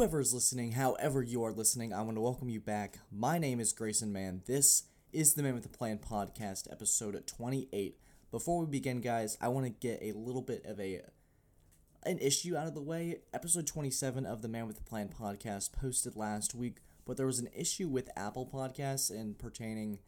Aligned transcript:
whoever 0.00 0.20
is 0.20 0.32
listening, 0.32 0.72
however 0.72 1.22
you 1.22 1.44
are 1.44 1.52
listening, 1.52 1.92
I 1.92 2.00
want 2.00 2.16
to 2.16 2.22
welcome 2.22 2.48
you 2.48 2.58
back. 2.58 3.00
My 3.12 3.36
name 3.36 3.60
is 3.60 3.74
Grayson 3.74 4.10
Mann. 4.10 4.40
This 4.46 4.84
is 5.12 5.34
the 5.34 5.42
Man 5.42 5.52
with 5.52 5.62
the 5.62 5.68
Plan 5.68 5.98
podcast, 5.98 6.72
episode 6.72 7.22
28. 7.26 7.98
Before 8.30 8.60
we 8.60 8.66
begin, 8.66 9.02
guys, 9.02 9.36
I 9.42 9.48
want 9.48 9.66
to 9.66 9.70
get 9.70 9.98
a 10.00 10.16
little 10.16 10.40
bit 10.40 10.64
of 10.64 10.80
a 10.80 11.02
an 12.04 12.18
issue 12.18 12.56
out 12.56 12.66
of 12.66 12.72
the 12.72 12.80
way. 12.80 13.18
Episode 13.34 13.66
27 13.66 14.24
of 14.24 14.40
the 14.40 14.48
Man 14.48 14.66
with 14.66 14.76
the 14.76 14.82
Plan 14.82 15.10
podcast 15.10 15.74
posted 15.74 16.16
last 16.16 16.54
week, 16.54 16.78
but 17.04 17.18
there 17.18 17.26
was 17.26 17.38
an 17.38 17.50
issue 17.54 17.88
with 17.88 18.08
Apple 18.16 18.48
Podcasts 18.50 19.10
and 19.10 19.38
pertaining 19.38 19.98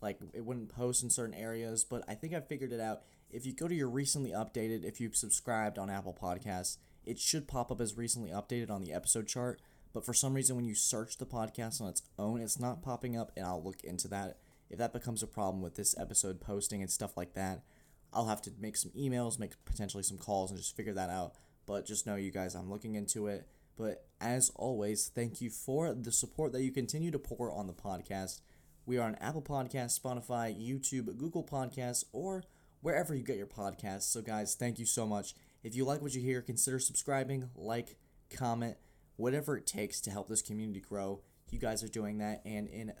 like 0.00 0.18
it 0.32 0.46
wouldn't 0.46 0.70
post 0.70 1.02
in 1.02 1.10
certain 1.10 1.34
areas, 1.34 1.84
but 1.84 2.02
I 2.08 2.14
think 2.14 2.32
I 2.32 2.40
figured 2.40 2.72
it 2.72 2.80
out. 2.80 3.02
If 3.30 3.44
you 3.44 3.52
go 3.52 3.68
to 3.68 3.74
your 3.74 3.90
recently 3.90 4.30
updated, 4.30 4.86
if 4.86 4.98
you've 4.98 5.14
subscribed 5.14 5.76
on 5.76 5.90
Apple 5.90 6.16
Podcasts, 6.18 6.78
it 7.04 7.18
should 7.18 7.48
pop 7.48 7.70
up 7.70 7.80
as 7.80 7.96
recently 7.96 8.30
updated 8.30 8.70
on 8.70 8.82
the 8.82 8.92
episode 8.92 9.26
chart. 9.26 9.60
But 9.92 10.04
for 10.04 10.14
some 10.14 10.34
reason, 10.34 10.56
when 10.56 10.64
you 10.64 10.74
search 10.74 11.18
the 11.18 11.26
podcast 11.26 11.80
on 11.80 11.88
its 11.88 12.02
own, 12.18 12.40
it's 12.40 12.58
not 12.58 12.82
popping 12.82 13.16
up, 13.16 13.30
and 13.36 13.44
I'll 13.44 13.62
look 13.62 13.84
into 13.84 14.08
that. 14.08 14.38
If 14.70 14.78
that 14.78 14.92
becomes 14.92 15.22
a 15.22 15.26
problem 15.26 15.62
with 15.62 15.74
this 15.74 15.94
episode 15.98 16.40
posting 16.40 16.80
and 16.80 16.90
stuff 16.90 17.16
like 17.16 17.34
that, 17.34 17.62
I'll 18.12 18.28
have 18.28 18.42
to 18.42 18.52
make 18.58 18.76
some 18.76 18.90
emails, 18.92 19.38
make 19.38 19.52
potentially 19.64 20.02
some 20.02 20.18
calls, 20.18 20.50
and 20.50 20.58
just 20.58 20.76
figure 20.76 20.94
that 20.94 21.10
out. 21.10 21.34
But 21.66 21.86
just 21.86 22.06
know, 22.06 22.16
you 22.16 22.30
guys, 22.30 22.54
I'm 22.54 22.70
looking 22.70 22.94
into 22.94 23.26
it. 23.26 23.46
But 23.76 24.06
as 24.20 24.50
always, 24.56 25.10
thank 25.14 25.40
you 25.40 25.50
for 25.50 25.94
the 25.94 26.12
support 26.12 26.52
that 26.52 26.62
you 26.62 26.72
continue 26.72 27.10
to 27.10 27.18
pour 27.18 27.50
on 27.52 27.66
the 27.66 27.72
podcast. 27.72 28.40
We 28.84 28.98
are 28.98 29.06
on 29.06 29.14
Apple 29.16 29.42
Podcasts, 29.42 29.98
Spotify, 30.00 30.54
YouTube, 30.54 31.16
Google 31.16 31.44
Podcasts, 31.44 32.04
or 32.12 32.42
wherever 32.80 33.14
you 33.14 33.22
get 33.22 33.36
your 33.36 33.46
podcasts. 33.46 34.02
So, 34.02 34.20
guys, 34.20 34.54
thank 34.54 34.78
you 34.78 34.86
so 34.86 35.06
much. 35.06 35.34
If 35.62 35.74
you 35.76 35.84
like 35.84 36.02
what 36.02 36.14
you 36.14 36.20
hear, 36.20 36.42
consider 36.42 36.78
subscribing, 36.78 37.50
like, 37.54 37.96
comment, 38.30 38.76
whatever 39.16 39.56
it 39.56 39.66
takes 39.66 40.00
to 40.02 40.10
help 40.10 40.28
this 40.28 40.42
community 40.42 40.80
grow. 40.80 41.20
You 41.50 41.58
guys 41.58 41.82
are 41.84 41.88
doing 41.88 42.18
that 42.18 42.42
and 42.44 42.68
in 42.68 42.92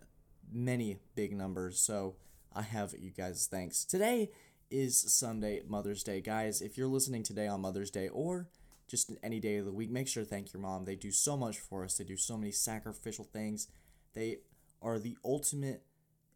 many 0.52 0.98
big 1.14 1.34
numbers. 1.34 1.80
So, 1.80 2.16
I 2.54 2.62
have 2.62 2.94
you 2.98 3.10
guys' 3.10 3.48
thanks. 3.50 3.84
Today 3.84 4.30
is 4.70 5.00
Sunday, 5.00 5.62
Mother's 5.66 6.02
Day. 6.02 6.20
Guys, 6.20 6.60
if 6.60 6.76
you're 6.76 6.86
listening 6.86 7.22
today 7.22 7.46
on 7.46 7.62
Mother's 7.62 7.90
Day 7.90 8.08
or 8.08 8.48
just 8.88 9.10
any 9.22 9.40
day 9.40 9.56
of 9.56 9.64
the 9.64 9.72
week, 9.72 9.90
make 9.90 10.06
sure 10.06 10.22
to 10.22 10.28
thank 10.28 10.52
your 10.52 10.60
mom. 10.60 10.84
They 10.84 10.96
do 10.96 11.10
so 11.10 11.36
much 11.36 11.58
for 11.58 11.82
us, 11.84 11.96
they 11.96 12.04
do 12.04 12.16
so 12.16 12.36
many 12.36 12.52
sacrificial 12.52 13.24
things. 13.24 13.68
They 14.14 14.38
are 14.82 14.98
the 14.98 15.16
ultimate 15.24 15.82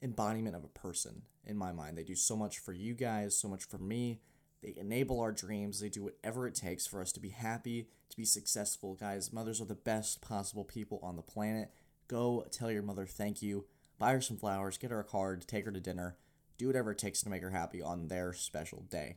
embodiment 0.00 0.56
of 0.56 0.64
a 0.64 0.68
person 0.68 1.22
in 1.44 1.56
my 1.56 1.72
mind. 1.72 1.98
They 1.98 2.02
do 2.02 2.14
so 2.14 2.36
much 2.36 2.58
for 2.58 2.72
you 2.72 2.94
guys, 2.94 3.38
so 3.38 3.48
much 3.48 3.64
for 3.64 3.78
me. 3.78 4.20
They 4.62 4.74
enable 4.76 5.20
our 5.20 5.32
dreams. 5.32 5.80
They 5.80 5.88
do 5.88 6.04
whatever 6.04 6.46
it 6.46 6.54
takes 6.54 6.86
for 6.86 7.00
us 7.00 7.12
to 7.12 7.20
be 7.20 7.30
happy, 7.30 7.88
to 8.10 8.16
be 8.16 8.24
successful. 8.24 8.94
Guys, 8.94 9.32
mothers 9.32 9.60
are 9.60 9.66
the 9.66 9.74
best 9.74 10.20
possible 10.20 10.64
people 10.64 11.00
on 11.02 11.16
the 11.16 11.22
planet. 11.22 11.70
Go 12.08 12.46
tell 12.50 12.70
your 12.70 12.82
mother 12.82 13.06
thank 13.06 13.42
you. 13.42 13.66
Buy 13.98 14.12
her 14.12 14.20
some 14.20 14.36
flowers, 14.36 14.78
get 14.78 14.90
her 14.90 15.00
a 15.00 15.04
card, 15.04 15.46
take 15.46 15.64
her 15.64 15.72
to 15.72 15.80
dinner. 15.80 16.16
Do 16.58 16.66
whatever 16.66 16.92
it 16.92 16.98
takes 16.98 17.22
to 17.22 17.28
make 17.28 17.42
her 17.42 17.50
happy 17.50 17.82
on 17.82 18.08
their 18.08 18.32
special 18.32 18.82
day. 18.88 19.16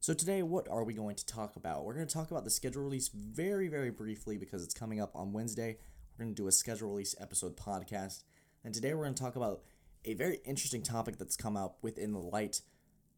So, 0.00 0.14
today, 0.14 0.42
what 0.42 0.66
are 0.68 0.82
we 0.82 0.94
going 0.94 1.16
to 1.16 1.26
talk 1.26 1.56
about? 1.56 1.84
We're 1.84 1.94
going 1.94 2.06
to 2.06 2.14
talk 2.14 2.30
about 2.30 2.44
the 2.44 2.50
schedule 2.50 2.82
release 2.82 3.08
very, 3.08 3.68
very 3.68 3.90
briefly 3.90 4.38
because 4.38 4.64
it's 4.64 4.72
coming 4.72 5.00
up 5.00 5.14
on 5.14 5.32
Wednesday. 5.32 5.76
We're 6.16 6.24
going 6.24 6.34
to 6.34 6.42
do 6.42 6.48
a 6.48 6.52
schedule 6.52 6.88
release 6.88 7.14
episode 7.20 7.56
podcast. 7.56 8.22
And 8.64 8.72
today, 8.72 8.94
we're 8.94 9.04
going 9.04 9.14
to 9.14 9.22
talk 9.22 9.36
about 9.36 9.60
a 10.04 10.14
very 10.14 10.40
interesting 10.44 10.82
topic 10.82 11.18
that's 11.18 11.36
come 11.36 11.56
up 11.56 11.76
within 11.82 12.12
the 12.12 12.18
light 12.18 12.62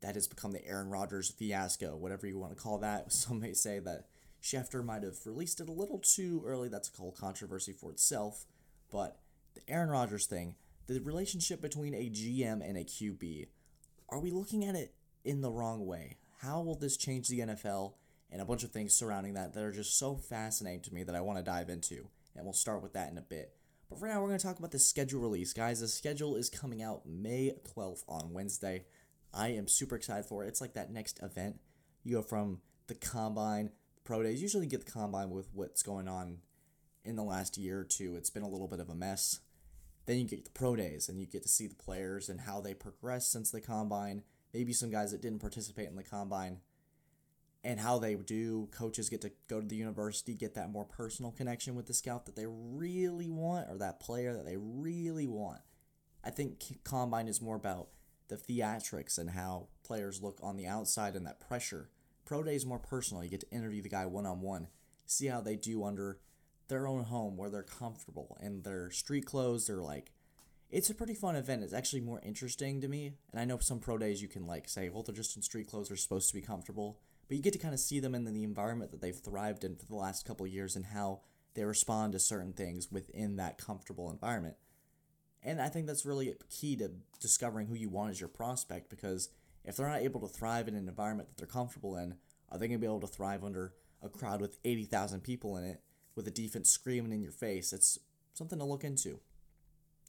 that 0.03 0.14
has 0.14 0.28
become 0.28 0.53
the 0.53 0.67
Aaron 0.67 0.91
Rodgers 0.91 1.31
fiasco, 1.31 1.97
whatever 1.97 2.27
you 2.27 2.39
want 2.39 2.55
to 2.55 2.62
call 2.62 2.78
that. 2.78 3.12
Some 3.12 3.41
may 3.41 3.55
say 3.55 3.78
that 3.81 4.07
Schefter 4.42 4.85
might 4.85 5.05
have 5.05 5.24
released 5.24 5.61
it 5.61 5.68
a 5.68 5.73
little 5.73 5.98
too 5.98 6.42
early. 6.45 6.68
That's 6.68 6.90
a 6.92 7.01
whole 7.01 7.13
controversy 7.13 7.73
for 7.73 7.90
itself. 7.90 8.45
But 8.90 9.18
the 9.55 9.63
Aaron 9.68 9.90
Rodgers 9.90 10.27
thing, 10.27 10.57
the 10.86 11.01
relationship 11.01 11.63
between 11.63 11.95
a 11.95 12.11
GM 12.11 12.68
and 12.68 12.77
a 12.77 12.85
QB, 12.85 13.46
are 14.08 14.20
we 14.20 14.30
looking 14.30 14.64
at 14.64 14.74
it 14.74 14.95
in 15.24 15.40
the 15.40 15.51
wrong 15.51 15.86
way? 15.86 16.19
How 16.40 16.61
will 16.61 16.74
this 16.74 16.96
change 16.96 17.29
the 17.29 17.40
NFL 17.40 17.95
and 18.30 18.42
a 18.42 18.45
bunch 18.45 18.64
of 18.64 18.73
things 18.73 18.95
surrounding 18.95 19.34
that 19.34 19.55
that 19.55 19.63
are 19.63 19.73
just 19.73 19.96
so 19.96 20.17
fascinating 20.17 20.83
to 20.83 20.95
me 20.95 21.05
that 21.05 21.14
I 21.14 21.20
want 21.20 21.39
to 21.39 21.45
dive 21.45 21.70
into? 21.70 22.08
And 22.34 22.45
we'll 22.45 22.52
start 22.52 22.83
with 22.83 22.95
that 22.95 23.11
in 23.11 23.19
a 23.19 23.23
bit. 23.23 23.55
But 23.89 24.01
for 24.01 24.08
now, 24.08 24.20
we're 24.20 24.29
going 24.29 24.39
to 24.39 24.46
talk 24.46 24.58
about 24.58 24.70
the 24.73 24.79
schedule 24.79 25.20
release. 25.20 25.52
Guys, 25.52 25.80
the 25.80 25.89
schedule 25.89 26.34
is 26.34 26.48
coming 26.48 26.83
out 26.83 27.07
May 27.07 27.52
12th 27.77 28.02
on 28.08 28.33
Wednesday. 28.33 28.86
I 29.35 29.48
am 29.48 29.69
super 29.69 29.97
excited 29.97 30.27
for 30.27 30.45
it. 30.45 30.48
It's 30.48 30.61
like 30.61 30.75
that 30.75 30.93
next 30.93 31.23
event. 31.23 31.61
You 32.05 32.17
go 32.17 32.23
from 32.23 32.61
the 32.87 32.95
combine, 32.95 33.70
pro 34.05 34.23
days. 34.23 34.43
Usually 34.43 34.67
get 34.67 34.85
the 34.85 34.91
combine 34.91 35.31
with 35.31 35.48
what's 35.53 35.83
going 35.83 36.09
on 36.09 36.39
in 37.05 37.17
the 37.17 37.23
last 37.23 37.57
year 37.57 37.81
or 37.81 37.85
two. 37.85 38.17
It's 38.17 38.31
been 38.31 38.43
a 38.43 38.48
little 38.48 38.69
bit 38.69 38.81
of 38.81 38.89
a 38.89 38.95
mess. 38.95 39.41
Then 40.07 40.19
you 40.19 40.27
get 40.27 40.45
the 40.45 40.51
pro 40.51 40.77
days 40.77 41.09
and 41.09 41.20
you 41.20 41.27
get 41.27 41.43
to 41.43 41.48
see 41.48 41.67
the 41.67 41.75
players 41.75 42.29
and 42.29 42.41
how 42.41 42.61
they 42.61 42.75
progress 42.75 43.29
since 43.29 43.51
the 43.51 43.61
combine. 43.61 44.23
Maybe 44.53 44.73
some 44.73 44.91
guys 44.91 45.13
that 45.13 45.23
didn't 45.23 45.39
participate 45.39 45.89
in 45.89 45.97
the 45.97 46.03
combine 46.03 46.59
and 47.64 47.81
how 47.81 47.99
they 47.99 48.14
do. 48.14 48.69
Coaches 48.73 49.09
get 49.09 49.20
to 49.23 49.33
go 49.49 49.61
to 49.61 49.67
the 49.67 49.77
university, 49.77 50.35
get 50.35 50.55
that 50.55 50.70
more 50.70 50.85
personal 50.85 51.31
connection 51.31 51.75
with 51.75 51.87
the 51.87 51.95
scout 51.95 52.27
that 52.27 52.37
they 52.37 52.47
really 52.47 53.31
want 53.31 53.70
or 53.70 53.79
that 53.79 54.01
player 54.01 54.35
that 54.35 54.45
they 54.45 54.57
really 54.59 55.27
want. 55.27 55.61
I 56.25 56.31
think 56.31 56.63
combine 56.85 57.29
is 57.29 57.41
more 57.41 57.57
about 57.57 57.89
the 58.28 58.36
theatrics 58.36 59.18
and 59.18 59.30
how 59.30 59.68
players 59.84 60.22
look 60.22 60.38
on 60.42 60.56
the 60.56 60.66
outside 60.66 61.14
and 61.14 61.27
that 61.27 61.40
pressure. 61.40 61.90
Pro 62.24 62.42
day 62.42 62.55
is 62.55 62.66
more 62.66 62.78
personal. 62.78 63.22
You 63.22 63.30
get 63.30 63.40
to 63.40 63.50
interview 63.50 63.83
the 63.83 63.88
guy 63.88 64.06
one 64.06 64.27
on 64.27 64.40
one, 64.40 64.68
see 65.06 65.27
how 65.27 65.40
they 65.40 65.56
do 65.56 65.84
under 65.84 66.18
their 66.68 66.86
own 66.86 67.05
home 67.05 67.36
where 67.36 67.50
they're 67.50 67.62
comfortable 67.62 68.38
and 68.40 68.64
their 68.64 68.90
street 68.90 69.27
clothes. 69.27 69.66
They're 69.66 69.83
like, 69.83 70.12
it's 70.70 70.88
a 70.88 70.94
pretty 70.94 71.14
fun 71.14 71.36
event. 71.36 71.62
It's 71.62 71.74
actually 71.74 72.00
more 72.00 72.20
interesting 72.24 72.80
to 72.80 72.88
me. 72.88 73.12
And 73.30 73.40
I 73.40 73.44
know 73.44 73.58
some 73.58 73.80
pro 73.80 73.98
days 73.98 74.22
you 74.22 74.28
can 74.28 74.46
like 74.46 74.68
say, 74.68 74.89
well, 74.89 75.02
they're 75.02 75.14
just 75.14 75.36
in 75.36 75.42
street 75.42 75.68
clothes. 75.68 75.89
They're 75.89 75.96
supposed 75.96 76.28
to 76.28 76.34
be 76.34 76.40
comfortable 76.40 76.98
but 77.33 77.36
you 77.39 77.42
get 77.42 77.54
to 77.54 77.58
kind 77.58 77.72
of 77.72 77.80
see 77.80 77.98
them 77.98 78.14
in 78.14 78.24
the 78.24 78.44
environment 78.44 78.90
that 78.90 79.00
they've 79.00 79.16
thrived 79.16 79.64
in 79.64 79.74
for 79.74 79.86
the 79.86 79.94
last 79.94 80.27
couple 80.27 80.46
years 80.46 80.77
and 80.77 80.84
how 80.84 81.20
they 81.54 81.64
respond 81.64 82.12
to 82.12 82.18
certain 82.18 82.52
things 82.52 82.92
within 82.92 83.36
that 83.36 83.56
comfortable 83.56 84.10
environment. 84.10 84.56
And 85.42 85.61
I 85.61 85.69
think 85.69 85.86
that's 85.86 86.07
really 86.07 86.35
key 86.48 86.77
to 86.77 86.91
discovering 87.20 87.67
who 87.67 87.75
you 87.75 87.89
want 87.89 88.11
as 88.11 88.20
your 88.20 88.29
prospect 88.29 88.89
because 88.91 89.29
if 89.64 89.77
they're 89.77 89.89
not 89.89 90.03
able 90.03 90.20
to 90.20 90.29
thrive 90.29 90.69
in 90.69 90.75
an 90.75 90.89
environment 90.89 91.29
that 91.29 91.36
they're 91.36 91.47
comfortable 91.47 91.97
in, 91.97 92.14
are 92.51 92.58
they 92.58 92.69
going 92.69 92.79
to 92.79 92.86
be 92.86 92.86
able 92.86 93.01
to 93.01 93.07
thrive 93.07 93.45
under 93.45 93.75
a 94.02 94.08
crowd 94.08 94.41
with 94.41 94.58
80,000 94.64 95.23
people 95.23 95.57
in 95.57 95.64
it 95.64 95.81
with 96.14 96.27
a 96.29 96.31
defense 96.31 96.70
screaming 96.70 97.13
in 97.13 97.23
your 97.23 97.33
face? 97.33 97.73
It's 97.73 97.98
something 98.35 98.58
to 98.58 98.64
look 98.64 98.85
into. 98.85 99.20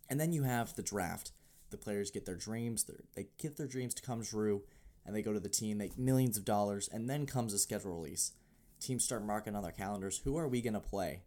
And 0.10 0.20
then 0.20 0.34
you 0.34 0.44
have 0.44 0.76
the 0.76 0.84
draft. 0.84 1.32
The 1.70 1.78
players 1.78 2.12
get 2.12 2.26
their 2.26 2.36
dreams, 2.36 2.86
they 3.16 3.28
get 3.40 3.58
their 3.58 3.66
dreams 3.66 3.96
to 3.96 4.04
come 4.04 4.22
true, 4.22 4.62
and 5.06 5.16
they 5.16 5.24
go 5.24 5.34
to 5.34 5.40
the 5.40 5.50
team, 5.50 5.80
make 5.80 5.98
millions 5.98 6.38
of 6.38 6.46
dollars, 6.46 6.88
and 6.88 7.10
then 7.10 7.26
comes 7.26 7.52
a 7.52 7.58
schedule 7.58 7.96
release. 7.96 8.34
Teams 8.80 9.04
start 9.04 9.26
marking 9.26 9.56
on 9.56 9.64
their 9.64 9.72
calendars 9.72 10.22
who 10.24 10.38
are 10.38 10.48
we 10.48 10.62
going 10.62 10.76
to 10.76 10.80
play? 10.80 11.22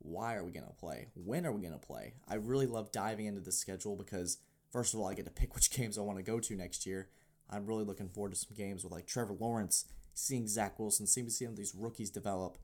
Why 0.00 0.34
are 0.34 0.44
we 0.44 0.50
going 0.50 0.66
to 0.66 0.72
play? 0.72 1.08
When 1.14 1.46
are 1.46 1.52
we 1.52 1.60
going 1.60 1.78
to 1.78 1.86
play? 1.86 2.14
I 2.28 2.36
really 2.36 2.66
love 2.66 2.90
diving 2.90 3.26
into 3.26 3.40
the 3.40 3.52
schedule 3.52 3.96
because, 3.96 4.38
first 4.70 4.94
of 4.94 5.00
all, 5.00 5.08
I 5.08 5.14
get 5.14 5.26
to 5.26 5.30
pick 5.30 5.54
which 5.54 5.70
games 5.70 5.98
I 5.98 6.02
want 6.02 6.18
to 6.18 6.24
go 6.24 6.40
to 6.40 6.56
next 6.56 6.86
year. 6.86 7.08
I'm 7.48 7.66
really 7.66 7.84
looking 7.84 8.08
forward 8.08 8.32
to 8.32 8.38
some 8.38 8.56
games 8.56 8.84
with 8.84 8.92
like 8.92 9.06
Trevor 9.06 9.34
Lawrence, 9.34 9.86
seeing 10.14 10.48
Zach 10.48 10.78
Wilson, 10.78 11.06
seeing 11.06 11.28
seeing 11.28 11.54
these 11.54 11.74
rookies 11.74 12.10
develop. 12.10 12.58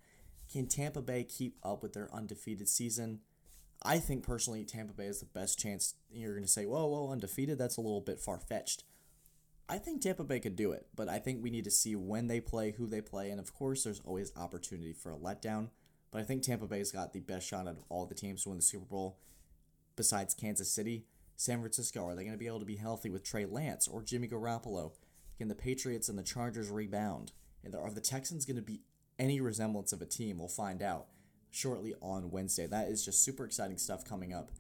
Can 0.53 0.67
Tampa 0.67 1.03
Bay 1.03 1.25
keep 1.25 1.57
up 1.63 1.83
with 1.83 1.93
their 1.93 2.13
undefeated 2.15 2.69
season? 2.69 3.21
I 3.83 3.99
think 3.99 4.23
personally, 4.23 4.65
Tampa 4.65 4.95
Bay 4.95 5.07
is 5.07 5.21
the 5.21 5.27
best 5.27 5.59
chance. 5.59 5.95
You're 6.11 6.33
going 6.33 6.45
to 6.45 6.51
say, 6.51 6.67
whoa, 6.67 6.87
whoa, 6.87 7.11
undefeated? 7.11 7.59
That's 7.59 7.77
a 7.77 7.81
little 7.81 8.01
bit 8.01 8.21
far 8.21 8.39
fetched. 8.39 8.85
I 9.69 9.79
think 9.79 10.01
Tampa 10.01 10.23
Bay 10.23 10.39
could 10.39 10.55
do 10.55 10.71
it, 10.71 10.87
but 10.95 11.09
I 11.09 11.19
think 11.19 11.43
we 11.43 11.51
need 11.51 11.65
to 11.65 11.71
see 11.73 11.97
when 11.97 12.29
they 12.29 12.41
play, 12.41 12.71
who 12.71 12.87
they 12.87 13.01
play, 13.01 13.31
and 13.31 13.41
of 13.41 13.53
course, 13.53 13.83
there's 13.83 14.01
always 14.05 14.33
opportunity 14.37 14.93
for 14.93 15.11
a 15.11 15.17
letdown. 15.17 15.71
But 16.11 16.21
I 16.21 16.25
think 16.25 16.43
Tampa 16.43 16.67
Bay's 16.67 16.93
got 16.93 17.13
the 17.13 17.21
best 17.21 17.47
shot 17.47 17.67
out 17.67 17.77
of 17.77 17.85
all 17.89 18.07
the 18.07 18.15
teams 18.15 18.43
to 18.43 18.51
win 18.51 18.59
the 18.59 18.63
Super 18.63 18.87
Bowl, 18.87 19.19
besides 19.97 20.35
Kansas 20.35 20.71
City. 20.71 21.05
San 21.37 21.61
Francisco, 21.61 22.07
are 22.07 22.15
they 22.15 22.23
going 22.23 22.33
to 22.33 22.39
be 22.39 22.47
able 22.47 22.61
to 22.61 22.65
be 22.65 22.77
healthy 22.77 23.11
with 23.11 23.23
Trey 23.23 23.45
Lance 23.45 23.87
or 23.87 24.03
Jimmy 24.03 24.29
Garoppolo? 24.29 24.93
Can 25.37 25.49
the 25.49 25.55
Patriots 25.55 26.09
and 26.09 26.19
the 26.19 26.23
Chargers 26.23 26.71
rebound? 26.71 27.33
And 27.63 27.75
are 27.75 27.91
the 27.91 28.01
Texans 28.01 28.47
going 28.47 28.57
to 28.57 28.63
be 28.63 28.81
any 29.19 29.41
resemblance 29.41 29.93
of 29.93 30.01
a 30.01 30.07
team? 30.07 30.39
We'll 30.39 30.49
find 30.49 30.83
out 30.83 31.09
shortly 31.51 31.95
on 32.01 32.31
Wednesday. 32.31 32.67
That 32.67 32.89
is 32.89 33.05
just 33.05 33.23
super 33.23 33.45
exciting 33.45 33.77
stuff 33.77 34.05
coming 34.05 34.33
up. 34.33 34.51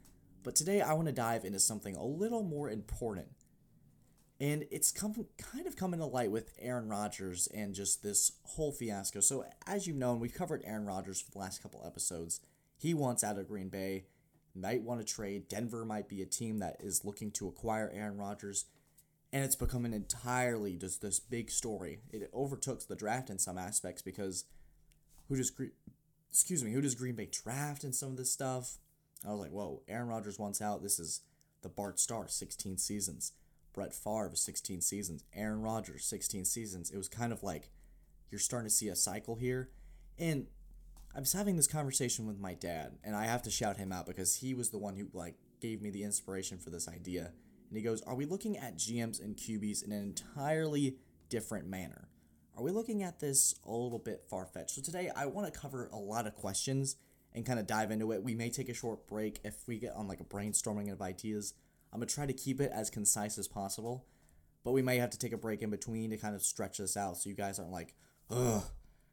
But 0.43 0.55
today 0.55 0.81
I 0.83 0.93
want 0.93 1.07
to 1.07 1.13
dive 1.13 1.45
into 1.45 1.61
something 1.61 1.97
a 1.97 2.05
little 2.05 2.43
more 2.43 2.69
important 2.71 3.29
and 4.41 4.65
it's 4.71 4.93
come 4.93 5.15
kind 5.39 5.67
of 5.67 5.77
coming 5.77 6.01
to 6.01 6.07
light 6.07 6.31
with 6.31 6.53
Aaron 6.59 6.89
Rodgers 6.89 7.49
and 7.55 7.75
just 7.75 8.03
this 8.03 8.33
whole 8.45 8.73
fiasco. 8.73 9.21
So 9.21 9.45
as 9.67 9.87
you've 9.87 9.97
known, 9.97 10.21
we've 10.21 10.35
covered 10.35 10.63
Aaron 10.65 10.85
Rodgers 10.85 11.21
for 11.21 11.31
the 11.31 11.39
last 11.39 11.63
couple 11.63 11.83
episodes. 11.87 12.41
He 12.77 12.93
wants 12.93 13.25
out 13.25 13.39
of 13.39 13.49
Green 13.49 13.69
Bay, 13.69 14.05
might 14.55 14.83
want 14.83 15.01
to 15.01 15.07
trade. 15.07 15.49
Denver 15.49 15.85
might 15.85 16.09
be 16.09 16.21
a 16.21 16.27
team 16.27 16.59
that 16.59 16.77
is 16.81 17.05
looking 17.05 17.31
to 17.33 17.49
acquire 17.49 17.91
Aaron 17.95 18.19
Rodgers, 18.19 18.67
and 19.33 19.45
it's 19.45 19.57
become 19.57 19.85
an 19.87 19.95
entirely 19.95 20.77
just 20.77 21.01
this 21.01 21.19
big 21.19 21.51
story. 21.51 22.01
It 22.11 22.31
overtook 22.35 22.87
the 22.87 22.97
draft 22.97 23.31
in 23.31 23.39
some 23.39 23.57
aspects 23.57 24.03
because 24.03 24.45
who 25.29 25.37
does 25.37 25.53
excuse 26.31 26.63
me, 26.63 26.73
who 26.73 26.83
does 26.83 26.95
Green 26.95 27.15
Bay 27.15 27.29
draft 27.31 27.85
and 27.85 27.95
some 27.95 28.11
of 28.11 28.17
this 28.19 28.31
stuff? 28.31 28.77
I 29.27 29.31
was 29.31 29.41
like, 29.41 29.51
whoa, 29.51 29.83
Aaron 29.89 30.09
Rodgers 30.09 30.39
wants 30.39 30.61
out. 30.61 30.83
This 30.83 30.99
is 30.99 31.23
the 31.63 31.69
Bart 31.71 31.99
Starr, 31.99 32.29
16 32.29 32.77
seasons. 32.77 33.33
Brett 33.77 33.95
Favre, 33.95 34.35
16 34.35 34.81
seasons. 34.81 35.23
Aaron 35.35 35.61
Rodgers, 35.61 36.05
16 36.07 36.47
seasons. 36.47 36.91
It 36.91 36.97
was 36.97 37.09
kind 37.09 37.33
of 37.33 37.45
like 37.45 37.71
you're 38.31 38.41
starting 38.41 38.69
to 38.69 38.75
see 38.75 38.89
a 38.89 38.97
cycle 38.97 39.37
here. 39.37 39.71
And 40.19 40.47
I 41.15 41.21
was 41.21 41.35
having 41.35 41.57
this 41.57 41.69
conversation 41.69 42.27
with 42.27 42.41
my 42.41 42.55
dad, 42.55 42.99
and 43.05 43.15
I 43.15 43.27
have 43.27 43.43
to 43.43 43.51
shout 43.51 43.77
him 43.77 43.93
out 43.93 44.07
because 44.07 44.37
he 44.37 44.55
was 44.55 44.71
the 44.71 44.79
one 44.79 44.97
who 44.97 45.09
like 45.13 45.37
gave 45.61 45.83
me 45.83 45.91
the 45.91 46.03
inspiration 46.03 46.59
for 46.59 46.71
this 46.71 46.89
idea. 46.89 47.33
And 47.69 47.77
he 47.77 47.83
goes, 47.83 48.01
"Are 48.03 48.15
we 48.15 48.25
looking 48.25 48.57
at 48.57 48.77
GMs 48.77 49.21
and 49.21 49.37
QBs 49.37 49.83
in 49.83 49.93
an 49.93 50.03
entirely 50.03 50.99
different 51.29 51.69
manner? 51.69 52.09
Are 52.57 52.63
we 52.63 52.71
looking 52.71 53.03
at 53.03 53.21
this 53.21 53.55
a 53.63 53.71
little 53.71 53.99
bit 53.99 54.25
far 54.25 54.47
fetched?" 54.47 54.71
So 54.71 54.83
today 54.83 55.11
I 55.11 55.27
want 55.27 55.53
to 55.53 55.59
cover 55.59 55.91
a 55.93 55.99
lot 55.99 56.27
of 56.27 56.35
questions 56.35 56.97
and 57.35 57.45
kind 57.45 57.61
of 57.61 57.67
dive 57.67 57.91
into 57.91 58.11
it. 58.13 58.23
We 58.23 58.35
may 58.35 58.49
take 58.49 58.71
a 58.71 58.75
short 58.75 59.07
break 59.07 59.41
if 59.45 59.69
we 59.69 59.79
get 59.79 59.93
on 59.93 60.09
like 60.09 60.21
a 60.21 60.25
brainstorming 60.25 60.91
of 60.91 61.03
ideas. 61.03 61.53
I'm 61.97 62.01
gonna 62.01 62.11
try 62.11 62.27
to 62.27 62.35
keep 62.35 62.61
it 62.61 62.71
as 62.75 62.91
concise 62.91 63.39
as 63.39 63.49
possible, 63.49 64.05
but 64.65 64.73
we 64.73 64.83
may 64.83 64.99
have 64.99 65.09
to 65.09 65.19
take 65.19 65.33
a 65.33 65.39
break 65.39 65.63
in 65.63 65.71
between 65.71 66.11
to 66.11 66.19
kind 66.19 66.35
of 66.35 66.43
stretch 66.43 66.77
this 66.77 66.95
out 66.95 67.17
so 67.17 67.31
you 67.31 67.35
guys 67.35 67.59
aren't 67.59 67.73
like, 67.73 67.95
ugh, 68.29 68.65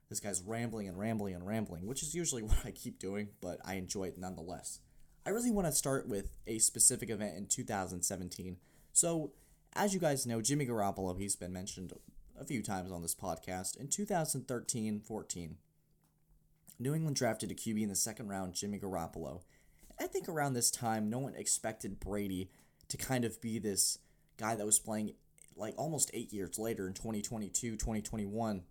this 0.10 0.20
guy's 0.20 0.42
rambling 0.42 0.90
and 0.90 1.00
rambling 1.00 1.34
and 1.34 1.48
rambling, 1.48 1.88
which 1.88 2.04
is 2.04 2.14
usually 2.14 2.44
what 2.44 2.66
I 2.66 2.72
keep 2.72 3.00
doing, 3.00 3.30
but 3.40 3.62
I 3.64 3.76
enjoy 3.76 4.10
it 4.10 4.18
nonetheless. 4.18 4.82
I 5.26 5.30
really 5.30 5.50
want 5.50 5.66
to 5.66 5.72
start 5.72 6.10
with 6.10 6.36
a 6.46 6.60
specific 6.60 7.10
event 7.10 7.38
in 7.38 7.46
2017. 7.46 8.58
So, 8.92 9.32
as 9.72 9.94
you 9.94 10.02
guys 10.02 10.28
know, 10.28 10.42
Jimmy 10.42 10.66
Garoppolo, 10.66 11.18
he's 11.18 11.38
been 11.38 11.54
mentioned 11.54 11.94
a 12.38 12.44
few 12.44 12.62
times 12.62 12.92
on 12.92 13.02
this 13.02 13.16
podcast. 13.16 13.78
In 13.78 13.88
2013 13.88 15.00
14, 15.00 15.56
New 16.80 16.94
England 16.94 17.16
drafted 17.16 17.50
a 17.50 17.56
QB 17.56 17.84
in 17.84 17.88
the 17.88 17.96
second 17.96 18.28
round, 18.28 18.56
Jimmy 18.56 18.78
Garoppolo. 18.78 19.44
I 19.98 20.08
think 20.08 20.28
around 20.28 20.54
this 20.54 20.70
time, 20.70 21.10
no 21.10 21.20
one 21.20 21.36
expected 21.36 22.02
Brady 22.02 22.50
to 22.90 22.98
kind 22.98 23.26
of 23.26 23.42
be 23.42 23.60
this 23.60 24.00
guy 24.38 24.56
that 24.56 24.66
was 24.66 24.80
playing 24.80 25.14
like 25.56 25.74
almost 25.78 26.12
eight 26.14 26.34
years 26.34 26.58
later 26.58 26.88
in 26.88 26.94
2022, 26.94 27.72
2021, 27.72 28.64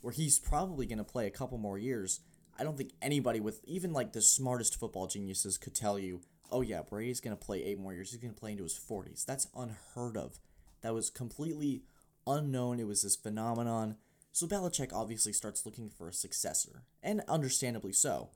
where 0.00 0.12
he's 0.12 0.38
probably 0.38 0.86
going 0.86 0.98
to 0.98 1.04
play 1.04 1.26
a 1.26 1.30
couple 1.30 1.58
more 1.58 1.78
years. 1.78 2.20
I 2.58 2.64
don't 2.64 2.76
think 2.76 2.92
anybody 3.00 3.40
with 3.40 3.60
even 3.64 3.92
like 3.92 4.12
the 4.12 4.22
smartest 4.22 4.78
football 4.78 5.06
geniuses 5.06 5.58
could 5.58 5.74
tell 5.74 5.98
you, 5.98 6.20
oh 6.50 6.60
yeah, 6.60 6.82
Brady's 6.82 7.20
going 7.20 7.36
to 7.36 7.44
play 7.44 7.62
eight 7.62 7.78
more 7.78 7.94
years. 7.94 8.10
He's 8.10 8.20
going 8.20 8.34
to 8.34 8.40
play 8.40 8.52
into 8.52 8.64
his 8.64 8.78
40s. 8.78 9.24
That's 9.24 9.48
unheard 9.56 10.16
of. 10.16 10.38
That 10.82 10.94
was 10.94 11.10
completely 11.10 11.82
unknown. 12.26 12.80
It 12.80 12.86
was 12.86 13.02
this 13.02 13.16
phenomenon. 13.16 13.96
So 14.32 14.46
Belichick 14.46 14.92
obviously 14.92 15.32
starts 15.32 15.66
looking 15.66 15.90
for 15.90 16.08
a 16.08 16.12
successor, 16.12 16.84
and 17.02 17.22
understandably 17.28 17.92
so. 17.92 18.30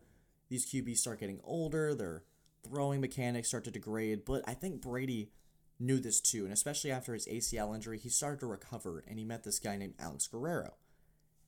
These 0.49 0.71
QBs 0.71 0.99
start 0.99 1.21
getting 1.21 1.41
older, 1.43 1.95
their 1.95 2.23
throwing 2.67 3.01
mechanics 3.01 3.49
start 3.49 3.65
to 3.65 3.71
degrade, 3.71 4.25
but 4.25 4.43
I 4.47 4.55
think 4.55 4.81
Brady 4.81 5.31
knew 5.79 5.99
this 5.99 6.21
too, 6.21 6.45
and 6.45 6.53
especially 6.53 6.91
after 6.91 7.15
his 7.15 7.27
ACL 7.27 7.75
injury, 7.75 7.99
he 7.99 8.09
started 8.09 8.41
to 8.41 8.47
recover, 8.47 9.05
and 9.07 9.19
he 9.19 9.25
met 9.25 9.45
this 9.45 9.59
guy 9.59 9.77
named 9.77 9.95
Alex 9.99 10.27
Guerrero. 10.27 10.75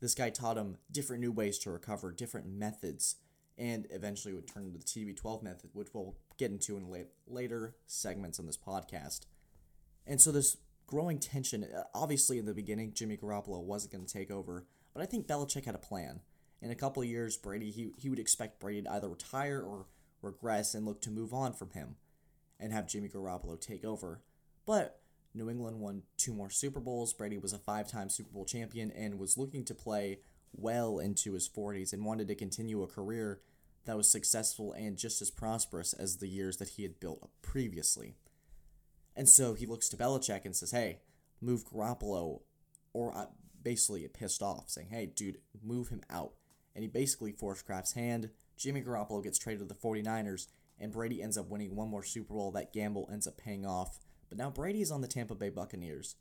This 0.00 0.14
guy 0.14 0.30
taught 0.30 0.56
him 0.56 0.76
different 0.90 1.22
new 1.22 1.32
ways 1.32 1.58
to 1.60 1.70
recover, 1.70 2.12
different 2.12 2.46
methods, 2.46 3.16
and 3.56 3.86
eventually 3.90 4.34
would 4.34 4.46
turn 4.46 4.66
into 4.66 4.78
the 4.78 4.84
TB12 4.84 5.42
method, 5.42 5.70
which 5.72 5.88
we'll 5.92 6.16
get 6.38 6.50
into 6.50 6.76
in 6.76 6.88
late, 6.88 7.08
later 7.26 7.74
segments 7.86 8.38
on 8.38 8.46
this 8.46 8.56
podcast. 8.56 9.22
And 10.06 10.20
so 10.20 10.30
this 10.30 10.56
growing 10.88 11.20
tension. 11.20 11.64
Uh, 11.64 11.84
obviously, 11.94 12.38
in 12.38 12.46
the 12.46 12.54
beginning, 12.54 12.92
Jimmy 12.94 13.16
Garoppolo 13.16 13.62
wasn't 13.62 13.92
going 13.92 14.04
to 14.04 14.12
take 14.12 14.32
over, 14.32 14.66
but 14.92 15.02
I 15.02 15.06
think 15.06 15.28
Belichick 15.28 15.64
had 15.64 15.76
a 15.76 15.78
plan. 15.78 16.20
In 16.60 16.72
a 16.72 16.74
couple 16.74 17.00
of 17.00 17.08
years, 17.08 17.36
Brady 17.36 17.70
he, 17.70 17.92
he 17.96 18.10
would 18.10 18.18
expect 18.18 18.58
Brady 18.58 18.82
to 18.82 18.92
either 18.92 19.08
retire 19.08 19.60
or 19.60 19.86
regress 20.22 20.74
and 20.74 20.84
look 20.86 21.00
to 21.02 21.10
move 21.10 21.32
on 21.32 21.52
from 21.52 21.70
him 21.70 21.96
and 22.58 22.72
have 22.72 22.88
Jimmy 22.88 23.08
Garoppolo 23.08 23.60
take 23.60 23.84
over. 23.84 24.22
But 24.66 25.00
New 25.34 25.48
England 25.48 25.80
won 25.80 26.02
two 26.16 26.34
more 26.34 26.50
Super 26.50 26.80
Bowls. 26.80 27.12
Brady 27.12 27.38
was 27.38 27.52
a 27.52 27.58
five 27.58 27.88
time 27.90 28.08
Super 28.08 28.30
Bowl 28.30 28.44
champion 28.44 28.90
and 28.90 29.18
was 29.18 29.38
looking 29.38 29.64
to 29.66 29.74
play 29.74 30.20
well 30.52 30.98
into 30.98 31.34
his 31.34 31.48
40s 31.48 31.92
and 31.92 32.04
wanted 32.04 32.28
to 32.28 32.34
continue 32.34 32.82
a 32.82 32.86
career 32.86 33.40
that 33.84 33.96
was 33.96 34.10
successful 34.10 34.72
and 34.72 34.96
just 34.96 35.22
as 35.22 35.30
prosperous 35.30 35.92
as 35.92 36.16
the 36.16 36.28
years 36.28 36.56
that 36.58 36.70
he 36.70 36.82
had 36.82 37.00
built 37.00 37.20
up 37.22 37.30
previously. 37.42 38.16
And 39.16 39.28
so 39.28 39.54
he 39.54 39.66
looks 39.66 39.88
to 39.88 39.96
Belichick 39.96 40.44
and 40.44 40.54
says, 40.54 40.70
hey, 40.70 41.00
move 41.40 41.64
Garoppolo, 41.64 42.40
or 42.92 43.16
uh, 43.16 43.26
basically 43.62 44.06
pissed 44.08 44.42
off, 44.42 44.68
saying, 44.68 44.88
hey, 44.90 45.06
dude, 45.06 45.38
move 45.62 45.88
him 45.88 46.02
out. 46.10 46.32
And 46.74 46.82
he 46.82 46.88
basically 46.88 47.32
forced 47.32 47.66
Kraft's 47.66 47.94
hand. 47.94 48.30
Jimmy 48.58 48.82
Garoppolo 48.82 49.22
gets 49.22 49.38
traded 49.38 49.60
to 49.60 49.64
the 49.64 49.74
49ers, 49.74 50.48
and 50.78 50.92
Brady 50.92 51.22
ends 51.22 51.38
up 51.38 51.48
winning 51.48 51.74
one 51.74 51.88
more 51.88 52.02
Super 52.02 52.34
Bowl. 52.34 52.50
That 52.50 52.72
gamble 52.72 53.08
ends 53.10 53.26
up 53.26 53.38
paying 53.38 53.64
off. 53.64 53.98
But 54.28 54.38
now 54.38 54.50
Brady 54.50 54.82
is 54.82 54.90
on 54.90 55.00
the 55.00 55.08
Tampa 55.08 55.34
Bay 55.34 55.48
Buccaneers. 55.48 56.16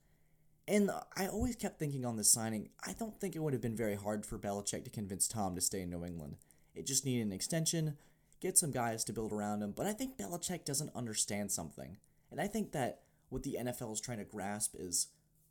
And 0.67 0.91
I 1.15 1.27
always 1.27 1.55
kept 1.55 1.79
thinking 1.79 2.05
on 2.05 2.17
this 2.17 2.31
signing, 2.31 2.69
I 2.85 2.93
don't 2.93 3.19
think 3.19 3.35
it 3.35 3.39
would 3.39 3.53
have 3.53 3.61
been 3.61 3.75
very 3.75 3.95
hard 3.95 4.25
for 4.25 4.37
Belichick 4.37 4.83
to 4.83 4.89
convince 4.89 5.27
Tom 5.27 5.55
to 5.55 5.61
stay 5.61 5.81
in 5.81 5.89
New 5.89 6.05
England. 6.05 6.37
It 6.75 6.85
just 6.85 7.05
needed 7.05 7.25
an 7.25 7.31
extension, 7.31 7.97
get 8.41 8.57
some 8.57 8.71
guys 8.71 9.03
to 9.05 9.13
build 9.13 9.31
around 9.31 9.61
him, 9.61 9.71
but 9.71 9.85
I 9.85 9.93
think 9.93 10.17
Belichick 10.17 10.65
doesn't 10.65 10.95
understand 10.95 11.51
something. 11.51 11.97
And 12.29 12.41
I 12.41 12.47
think 12.47 12.73
that 12.73 13.01
what 13.29 13.43
the 13.43 13.57
NFL 13.59 13.93
is 13.93 14.01
trying 14.01 14.19
to 14.19 14.25
grasp 14.25 14.75
is 14.77 15.07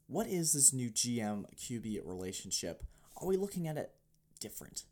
what 0.06 0.26
is 0.26 0.52
this 0.52 0.72
new 0.72 0.90
GM 0.90 1.46
QB 1.56 2.02
relationship? 2.04 2.84
Are 3.16 3.26
we 3.26 3.36
looking 3.36 3.66
at 3.66 3.78
it 3.78 3.92
different? 4.38 4.84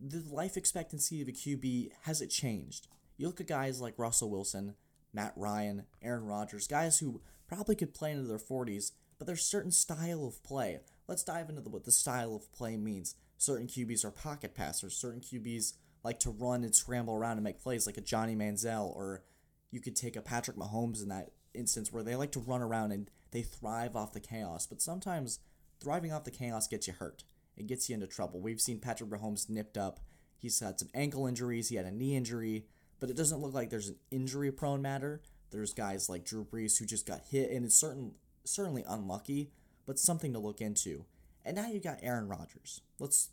The 0.00 0.22
life 0.30 0.56
expectancy 0.56 1.20
of 1.22 1.28
a 1.28 1.32
QB 1.32 1.90
has 2.02 2.20
it 2.20 2.28
changed? 2.28 2.86
You 3.16 3.26
look 3.26 3.40
at 3.40 3.48
guys 3.48 3.80
like 3.80 3.98
Russell 3.98 4.30
Wilson, 4.30 4.74
Matt 5.12 5.32
Ryan, 5.34 5.86
Aaron 6.02 6.24
Rodgers, 6.24 6.68
guys 6.68 7.00
who 7.00 7.20
probably 7.48 7.74
could 7.74 7.94
play 7.94 8.12
into 8.12 8.28
their 8.28 8.38
40s, 8.38 8.92
but 9.18 9.26
there's 9.26 9.44
certain 9.44 9.72
style 9.72 10.24
of 10.24 10.42
play. 10.44 10.78
Let's 11.08 11.24
dive 11.24 11.48
into 11.48 11.62
the, 11.62 11.68
what 11.68 11.84
the 11.84 11.90
style 11.90 12.36
of 12.36 12.52
play 12.52 12.76
means. 12.76 13.16
Certain 13.38 13.66
QBs 13.66 14.04
are 14.04 14.12
pocket 14.12 14.54
passers. 14.54 14.94
Certain 14.94 15.20
QBs 15.20 15.72
like 16.04 16.20
to 16.20 16.30
run 16.30 16.62
and 16.62 16.74
scramble 16.74 17.14
around 17.14 17.32
and 17.38 17.44
make 17.44 17.60
plays, 17.60 17.86
like 17.86 17.96
a 17.96 18.02
Johnny 18.02 18.36
Manziel, 18.36 18.94
or 18.94 19.24
you 19.72 19.80
could 19.80 19.96
take 19.96 20.14
a 20.14 20.22
Patrick 20.22 20.56
Mahomes 20.56 21.02
in 21.02 21.08
that 21.08 21.32
instance 21.54 21.92
where 21.92 22.04
they 22.04 22.14
like 22.14 22.32
to 22.32 22.40
run 22.40 22.62
around 22.62 22.92
and 22.92 23.10
they 23.32 23.42
thrive 23.42 23.96
off 23.96 24.12
the 24.12 24.20
chaos. 24.20 24.66
But 24.66 24.80
sometimes 24.80 25.40
thriving 25.80 26.12
off 26.12 26.24
the 26.24 26.30
chaos 26.30 26.68
gets 26.68 26.86
you 26.86 26.94
hurt. 26.94 27.24
It 27.58 27.66
gets 27.66 27.88
you 27.88 27.94
into 27.94 28.06
trouble. 28.06 28.40
We've 28.40 28.60
seen 28.60 28.78
Patrick 28.78 29.10
Mahomes 29.10 29.50
nipped 29.50 29.76
up. 29.76 30.00
He's 30.38 30.60
had 30.60 30.78
some 30.78 30.88
ankle 30.94 31.26
injuries. 31.26 31.68
He 31.68 31.76
had 31.76 31.86
a 31.86 31.90
knee 31.90 32.16
injury. 32.16 32.66
But 33.00 33.10
it 33.10 33.16
doesn't 33.16 33.40
look 33.40 33.52
like 33.52 33.70
there's 33.70 33.88
an 33.88 33.96
injury 34.10 34.50
prone 34.52 34.80
matter. 34.80 35.22
There's 35.50 35.74
guys 35.74 36.08
like 36.08 36.24
Drew 36.24 36.44
Brees 36.44 36.78
who 36.78 36.84
just 36.84 37.06
got 37.06 37.22
hit, 37.30 37.50
and 37.50 37.64
it's 37.64 37.74
certain 37.74 38.12
certainly 38.44 38.84
unlucky, 38.88 39.50
but 39.86 39.98
something 39.98 40.32
to 40.32 40.38
look 40.38 40.60
into. 40.60 41.04
And 41.44 41.56
now 41.56 41.66
you 41.68 41.80
got 41.80 41.98
Aaron 42.02 42.28
Rodgers. 42.28 42.80
Let's 42.98 43.30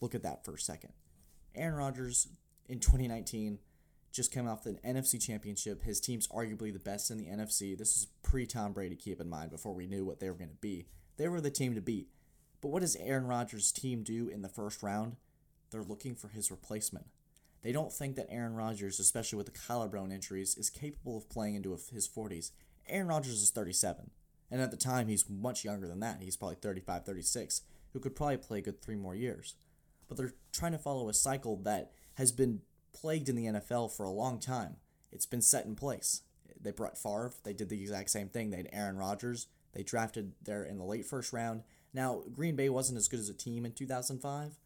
look 0.00 0.14
at 0.14 0.22
that 0.22 0.44
for 0.44 0.54
a 0.54 0.58
second. 0.58 0.92
Aaron 1.54 1.74
Rodgers 1.74 2.28
in 2.68 2.80
2019 2.80 3.58
just 4.12 4.32
came 4.32 4.48
off 4.48 4.64
the 4.64 4.74
NFC 4.84 5.22
Championship. 5.22 5.82
His 5.82 6.00
team's 6.00 6.28
arguably 6.28 6.72
the 6.72 6.78
best 6.78 7.10
in 7.10 7.18
the 7.18 7.26
NFC. 7.26 7.76
This 7.76 7.96
is 7.96 8.06
pre 8.22 8.46
Tom 8.46 8.72
Brady, 8.72 8.96
keep 8.96 9.20
in 9.20 9.28
mind, 9.28 9.50
before 9.50 9.74
we 9.74 9.86
knew 9.86 10.04
what 10.04 10.20
they 10.20 10.30
were 10.30 10.36
going 10.36 10.50
to 10.50 10.56
be. 10.56 10.86
They 11.16 11.28
were 11.28 11.40
the 11.40 11.50
team 11.50 11.74
to 11.74 11.80
beat. 11.80 12.08
But 12.60 12.68
what 12.68 12.80
does 12.80 12.96
Aaron 12.96 13.26
Rodgers' 13.26 13.72
team 13.72 14.02
do 14.02 14.28
in 14.28 14.42
the 14.42 14.48
first 14.48 14.82
round? 14.82 15.16
They're 15.70 15.82
looking 15.82 16.14
for 16.14 16.28
his 16.28 16.50
replacement. 16.50 17.06
They 17.62 17.72
don't 17.72 17.92
think 17.92 18.16
that 18.16 18.28
Aaron 18.30 18.54
Rodgers, 18.54 19.00
especially 19.00 19.36
with 19.36 19.46
the 19.46 19.58
collarbone 19.66 20.12
injuries, 20.12 20.56
is 20.56 20.70
capable 20.70 21.16
of 21.16 21.28
playing 21.28 21.56
into 21.56 21.76
his 21.92 22.08
40s. 22.08 22.52
Aaron 22.88 23.08
Rodgers 23.08 23.42
is 23.42 23.50
37. 23.50 24.10
And 24.50 24.60
at 24.60 24.70
the 24.70 24.76
time, 24.76 25.08
he's 25.08 25.28
much 25.28 25.64
younger 25.64 25.88
than 25.88 26.00
that. 26.00 26.22
He's 26.22 26.36
probably 26.36 26.56
35, 26.56 27.04
36, 27.04 27.62
who 27.92 27.98
could 27.98 28.14
probably 28.14 28.36
play 28.36 28.58
a 28.58 28.62
good 28.62 28.80
three 28.80 28.94
more 28.94 29.14
years. 29.14 29.54
But 30.08 30.16
they're 30.16 30.34
trying 30.52 30.72
to 30.72 30.78
follow 30.78 31.08
a 31.08 31.14
cycle 31.14 31.56
that 31.64 31.90
has 32.14 32.30
been 32.30 32.60
plagued 32.92 33.28
in 33.28 33.36
the 33.36 33.46
NFL 33.46 33.96
for 33.96 34.04
a 34.04 34.10
long 34.10 34.38
time. 34.38 34.76
It's 35.10 35.26
been 35.26 35.42
set 35.42 35.66
in 35.66 35.74
place. 35.74 36.22
They 36.60 36.70
brought 36.70 36.98
Favre. 36.98 37.32
They 37.44 37.52
did 37.52 37.68
the 37.68 37.80
exact 37.80 38.10
same 38.10 38.28
thing. 38.28 38.50
They 38.50 38.58
had 38.58 38.68
Aaron 38.72 38.96
Rodgers. 38.96 39.48
They 39.72 39.82
drafted 39.82 40.32
there 40.42 40.64
in 40.64 40.78
the 40.78 40.84
late 40.84 41.04
first 41.04 41.32
round. 41.32 41.62
Now, 41.92 42.22
Green 42.32 42.56
Bay 42.56 42.68
wasn't 42.68 42.98
as 42.98 43.08
good 43.08 43.20
as 43.20 43.28
a 43.28 43.34
team 43.34 43.64
in 43.64 43.72
2005, 43.72 44.58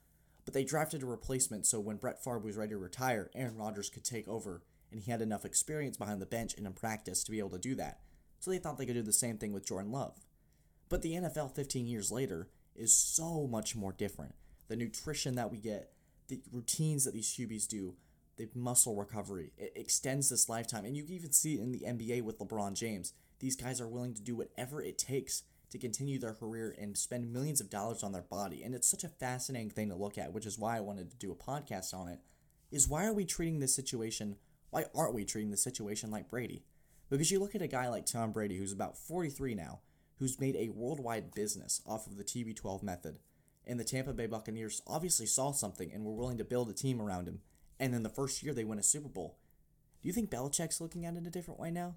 but 0.44 0.54
they 0.54 0.64
drafted 0.64 1.02
a 1.02 1.06
replacement 1.06 1.66
so 1.66 1.78
when 1.80 1.96
Brett 1.96 2.22
Favre 2.22 2.38
was 2.38 2.56
ready 2.56 2.70
to 2.70 2.78
retire, 2.78 3.30
Aaron 3.34 3.56
Rodgers 3.56 3.90
could 3.90 4.04
take 4.04 4.26
over, 4.26 4.62
and 4.90 5.00
he 5.00 5.10
had 5.10 5.22
enough 5.22 5.44
experience 5.44 5.96
behind 5.96 6.20
the 6.20 6.26
bench 6.26 6.54
and 6.56 6.66
in 6.66 6.72
practice 6.72 7.22
to 7.24 7.30
be 7.30 7.38
able 7.38 7.50
to 7.50 7.58
do 7.58 7.74
that. 7.76 8.00
So 8.40 8.50
they 8.50 8.58
thought 8.58 8.78
they 8.78 8.86
could 8.86 8.94
do 8.94 9.02
the 9.02 9.12
same 9.12 9.38
thing 9.38 9.52
with 9.52 9.66
Jordan 9.66 9.92
Love. 9.92 10.18
But 10.88 11.02
the 11.02 11.12
NFL 11.12 11.54
15 11.54 11.86
years 11.86 12.10
later 12.10 12.48
is 12.74 12.94
so 12.94 13.46
much 13.46 13.76
more 13.76 13.92
different. 13.92 14.34
The 14.68 14.76
nutrition 14.76 15.34
that 15.36 15.52
we 15.52 15.58
get, 15.58 15.92
the 16.28 16.40
routines 16.50 17.04
that 17.04 17.14
these 17.14 17.28
QBs 17.28 17.68
do, 17.68 17.94
the 18.36 18.48
muscle 18.54 18.96
recovery. 18.96 19.52
It 19.58 19.72
extends 19.76 20.30
this 20.30 20.48
lifetime. 20.48 20.84
And 20.84 20.96
you 20.96 21.04
can 21.04 21.14
even 21.14 21.32
see 21.32 21.54
it 21.54 21.60
in 21.60 21.72
the 21.72 21.84
NBA 21.86 22.22
with 22.22 22.38
LeBron 22.38 22.74
James. 22.74 23.12
These 23.38 23.56
guys 23.56 23.80
are 23.80 23.88
willing 23.88 24.14
to 24.14 24.22
do 24.22 24.34
whatever 24.34 24.82
it 24.82 24.98
takes 24.98 25.42
to 25.70 25.78
continue 25.78 26.18
their 26.18 26.34
career 26.34 26.74
and 26.78 26.96
spend 26.96 27.32
millions 27.32 27.60
of 27.60 27.70
dollars 27.70 28.02
on 28.02 28.12
their 28.12 28.22
body. 28.22 28.62
And 28.62 28.74
it's 28.74 28.90
such 28.90 29.04
a 29.04 29.08
fascinating 29.08 29.70
thing 29.70 29.88
to 29.88 29.94
look 29.94 30.18
at, 30.18 30.32
which 30.32 30.46
is 30.46 30.58
why 30.58 30.76
I 30.76 30.80
wanted 30.80 31.10
to 31.10 31.16
do 31.16 31.32
a 31.32 31.36
podcast 31.36 31.94
on 31.94 32.08
it. 32.08 32.20
Is 32.70 32.88
why 32.88 33.06
are 33.06 33.12
we 33.12 33.24
treating 33.24 33.60
this 33.60 33.74
situation? 33.74 34.36
Why 34.70 34.84
aren't 34.94 35.14
we 35.14 35.24
treating 35.24 35.50
this 35.50 35.62
situation 35.62 36.10
like 36.10 36.28
Brady? 36.28 36.64
Because 37.08 37.30
you 37.30 37.40
look 37.40 37.54
at 37.54 37.62
a 37.62 37.66
guy 37.66 37.88
like 37.88 38.06
Tom 38.06 38.30
Brady, 38.32 38.56
who's 38.56 38.72
about 38.72 38.96
43 38.96 39.54
now, 39.54 39.80
who's 40.18 40.38
made 40.40 40.56
a 40.56 40.68
worldwide 40.68 41.34
business 41.34 41.82
off 41.86 42.06
of 42.06 42.16
the 42.16 42.24
TB12 42.24 42.82
method. 42.82 43.18
And 43.66 43.78
the 43.78 43.84
Tampa 43.84 44.12
Bay 44.12 44.26
Buccaneers 44.26 44.82
obviously 44.86 45.26
saw 45.26 45.52
something 45.52 45.92
and 45.92 46.04
were 46.04 46.14
willing 46.14 46.38
to 46.38 46.44
build 46.44 46.68
a 46.70 46.74
team 46.74 47.00
around 47.00 47.26
him. 47.26 47.40
And 47.78 47.94
then 47.94 48.02
the 48.02 48.08
first 48.08 48.42
year 48.42 48.54
they 48.54 48.64
win 48.64 48.78
a 48.78 48.82
Super 48.82 49.08
Bowl. 49.08 49.38
Do 50.02 50.08
you 50.08 50.12
think 50.12 50.30
Belichick's 50.30 50.80
looking 50.80 51.04
at 51.04 51.14
it 51.14 51.26
a 51.26 51.30
different 51.30 51.60
way 51.60 51.70
now? 51.70 51.96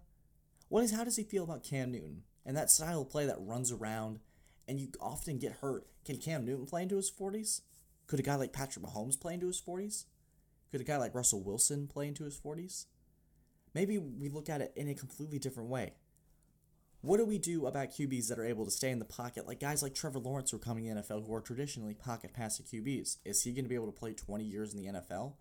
What 0.69 0.83
is 0.83 0.91
how 0.91 1.03
does 1.03 1.17
he 1.17 1.23
feel 1.23 1.43
about 1.43 1.63
Cam 1.63 1.91
Newton 1.91 2.23
and 2.45 2.55
that 2.57 2.71
style 2.71 3.01
of 3.01 3.09
play 3.09 3.25
that 3.25 3.37
runs 3.39 3.71
around 3.71 4.19
and 4.67 4.79
you 4.79 4.89
often 4.99 5.39
get 5.39 5.53
hurt? 5.61 5.87
Can 6.05 6.17
Cam 6.17 6.45
Newton 6.45 6.65
play 6.65 6.83
into 6.83 6.95
his 6.95 7.11
40s? 7.11 7.61
Could 8.07 8.19
a 8.19 8.23
guy 8.23 8.35
like 8.35 8.53
Patrick 8.53 8.85
Mahomes 8.85 9.19
play 9.19 9.33
into 9.33 9.47
his 9.47 9.61
40s? 9.61 10.05
Could 10.71 10.81
a 10.81 10.85
guy 10.85 10.97
like 10.97 11.15
Russell 11.15 11.43
Wilson 11.43 11.87
play 11.87 12.07
into 12.07 12.23
his 12.23 12.37
40s? 12.37 12.85
Maybe 13.73 13.97
we 13.97 14.29
look 14.29 14.49
at 14.49 14.61
it 14.61 14.73
in 14.75 14.89
a 14.89 14.95
completely 14.95 15.39
different 15.39 15.69
way. 15.69 15.93
What 17.01 17.17
do 17.17 17.25
we 17.25 17.37
do 17.37 17.65
about 17.65 17.91
QBs 17.91 18.29
that 18.29 18.39
are 18.39 18.45
able 18.45 18.63
to 18.63 18.71
stay 18.71 18.89
in 18.89 18.99
the 18.99 19.05
pocket, 19.05 19.45
like 19.45 19.59
guys 19.59 19.83
like 19.83 19.93
Trevor 19.93 20.19
Lawrence 20.19 20.51
who 20.51 20.57
are 20.57 20.61
coming 20.61 20.85
in 20.85 20.95
the 20.95 21.01
NFL 21.01 21.27
who 21.27 21.33
are 21.33 21.41
traditionally 21.41 21.93
pocket 21.93 22.31
passing 22.33 22.65
QBs? 22.65 23.17
Is 23.25 23.43
he 23.43 23.51
going 23.51 23.65
to 23.65 23.69
be 23.69 23.75
able 23.75 23.91
to 23.91 23.99
play 23.99 24.13
20 24.13 24.43
years 24.43 24.73
in 24.73 24.81
the 24.81 24.99
NFL? 24.99 25.33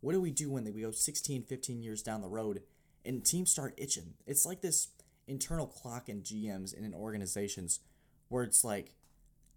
What 0.00 0.12
do 0.12 0.20
we 0.20 0.30
do 0.30 0.50
when 0.50 0.64
we 0.64 0.82
go 0.82 0.90
16, 0.90 1.44
15 1.44 1.82
years 1.82 2.02
down 2.02 2.20
the 2.20 2.28
road 2.28 2.62
and 3.06 3.24
teams 3.24 3.50
start 3.50 3.74
itching? 3.78 4.14
It's 4.26 4.44
like 4.44 4.60
this 4.60 4.88
internal 5.28 5.66
clock 5.66 6.08
in 6.08 6.22
GMs 6.22 6.76
and 6.76 6.84
in 6.84 6.94
organizations 6.94 7.80
where 8.28 8.44
it's 8.44 8.64
like, 8.64 8.94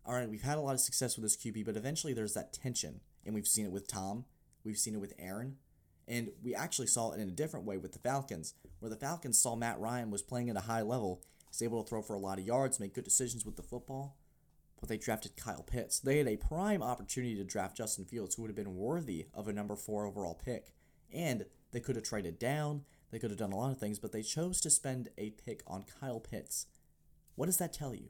all 0.05 0.13
right, 0.13 0.29
we've 0.29 0.41
had 0.41 0.57
a 0.57 0.61
lot 0.61 0.73
of 0.73 0.79
success 0.79 1.15
with 1.15 1.23
this 1.23 1.37
QB, 1.37 1.65
but 1.65 1.77
eventually 1.77 2.13
there's 2.13 2.33
that 2.33 2.53
tension. 2.53 3.01
And 3.25 3.35
we've 3.35 3.47
seen 3.47 3.65
it 3.65 3.71
with 3.71 3.87
Tom, 3.87 4.25
we've 4.63 4.77
seen 4.77 4.95
it 4.95 5.01
with 5.01 5.13
Aaron, 5.19 5.57
and 6.07 6.29
we 6.43 6.55
actually 6.55 6.87
saw 6.87 7.11
it 7.11 7.19
in 7.19 7.29
a 7.29 7.31
different 7.31 7.65
way 7.65 7.77
with 7.77 7.93
the 7.93 7.99
Falcons, 7.99 8.55
where 8.79 8.89
the 8.89 8.95
Falcons 8.95 9.39
saw 9.39 9.55
Matt 9.55 9.79
Ryan 9.79 10.09
was 10.09 10.23
playing 10.23 10.49
at 10.49 10.57
a 10.57 10.61
high 10.61 10.81
level. 10.81 11.21
He's 11.49 11.61
able 11.61 11.83
to 11.83 11.89
throw 11.89 12.01
for 12.01 12.15
a 12.15 12.19
lot 12.19 12.39
of 12.39 12.45
yards, 12.45 12.79
make 12.79 12.95
good 12.95 13.03
decisions 13.03 13.45
with 13.45 13.55
the 13.55 13.63
football. 13.63 14.17
But 14.79 14.89
they 14.89 14.97
drafted 14.97 15.37
Kyle 15.37 15.61
Pitts. 15.61 15.99
They 15.99 16.17
had 16.17 16.27
a 16.27 16.37
prime 16.37 16.81
opportunity 16.81 17.35
to 17.35 17.43
draft 17.43 17.77
Justin 17.77 18.05
Fields, 18.05 18.33
who 18.33 18.41
would 18.41 18.49
have 18.49 18.55
been 18.55 18.75
worthy 18.75 19.27
of 19.33 19.47
a 19.47 19.53
number 19.53 19.75
four 19.75 20.07
overall 20.07 20.33
pick. 20.33 20.73
And 21.13 21.45
they 21.71 21.79
could 21.79 21.95
have 21.95 22.03
traded 22.03 22.39
down, 22.39 22.85
they 23.11 23.19
could 23.19 23.29
have 23.29 23.39
done 23.39 23.51
a 23.51 23.57
lot 23.57 23.71
of 23.71 23.79
things, 23.79 23.99
but 23.99 24.11
they 24.11 24.23
chose 24.23 24.61
to 24.61 24.69
spend 24.69 25.09
a 25.17 25.31
pick 25.31 25.61
on 25.67 25.85
Kyle 25.99 26.19
Pitts. 26.19 26.67
What 27.35 27.45
does 27.47 27.57
that 27.57 27.73
tell 27.73 27.93
you? 27.93 28.09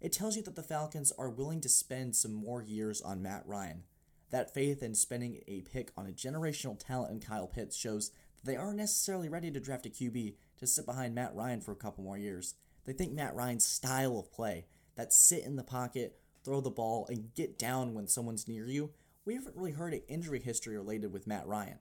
It 0.00 0.12
tells 0.12 0.36
you 0.36 0.42
that 0.42 0.56
the 0.56 0.62
Falcons 0.62 1.12
are 1.18 1.30
willing 1.30 1.60
to 1.62 1.68
spend 1.68 2.14
some 2.14 2.32
more 2.32 2.62
years 2.62 3.00
on 3.00 3.22
Matt 3.22 3.42
Ryan. 3.46 3.84
That 4.30 4.52
faith 4.52 4.82
in 4.82 4.94
spending 4.94 5.40
a 5.48 5.62
pick 5.62 5.90
on 5.96 6.06
a 6.06 6.12
generational 6.12 6.78
talent 6.78 7.12
in 7.12 7.20
Kyle 7.20 7.46
Pitts 7.46 7.76
shows 7.76 8.10
that 8.36 8.44
they 8.44 8.56
aren't 8.56 8.76
necessarily 8.76 9.28
ready 9.28 9.50
to 9.50 9.60
draft 9.60 9.86
a 9.86 9.90
QB 9.90 10.34
to 10.58 10.66
sit 10.66 10.86
behind 10.86 11.14
Matt 11.14 11.34
Ryan 11.34 11.60
for 11.60 11.72
a 11.72 11.76
couple 11.76 12.04
more 12.04 12.18
years. 12.18 12.54
They 12.84 12.92
think 12.92 13.12
Matt 13.12 13.34
Ryan's 13.34 13.66
style 13.66 14.18
of 14.18 14.32
play, 14.32 14.66
that 14.96 15.12
sit 15.12 15.44
in 15.44 15.56
the 15.56 15.64
pocket, 15.64 16.18
throw 16.44 16.60
the 16.60 16.70
ball, 16.70 17.06
and 17.08 17.34
get 17.34 17.58
down 17.58 17.94
when 17.94 18.06
someone's 18.06 18.48
near 18.48 18.66
you, 18.66 18.90
we 19.24 19.34
haven't 19.34 19.56
really 19.56 19.72
heard 19.72 19.92
an 19.92 20.02
injury 20.08 20.40
history 20.40 20.76
related 20.76 21.12
with 21.12 21.26
Matt 21.26 21.46
Ryan. 21.46 21.78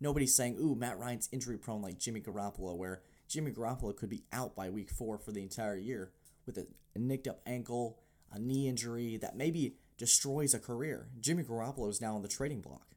Nobody's 0.00 0.34
saying, 0.34 0.56
ooh, 0.60 0.74
Matt 0.74 0.98
Ryan's 0.98 1.28
injury 1.32 1.58
prone 1.58 1.82
like 1.82 1.98
Jimmy 1.98 2.20
Garoppolo, 2.20 2.76
where 2.76 3.02
Jimmy 3.28 3.50
Garoppolo 3.50 3.96
could 3.96 4.08
be 4.08 4.24
out 4.32 4.54
by 4.54 4.70
week 4.70 4.90
four 4.90 5.18
for 5.18 5.32
the 5.32 5.42
entire 5.42 5.76
year 5.76 6.12
with 6.46 6.56
a, 6.56 6.66
a 6.94 6.98
nicked 6.98 7.26
up 7.26 7.40
ankle, 7.46 7.98
a 8.32 8.38
knee 8.38 8.68
injury 8.68 9.16
that 9.16 9.36
maybe 9.36 9.74
destroys 9.96 10.54
a 10.54 10.58
career. 10.58 11.08
Jimmy 11.20 11.42
Garoppolo 11.42 11.90
is 11.90 12.00
now 12.00 12.14
on 12.14 12.22
the 12.22 12.28
trading 12.28 12.60
block. 12.60 12.94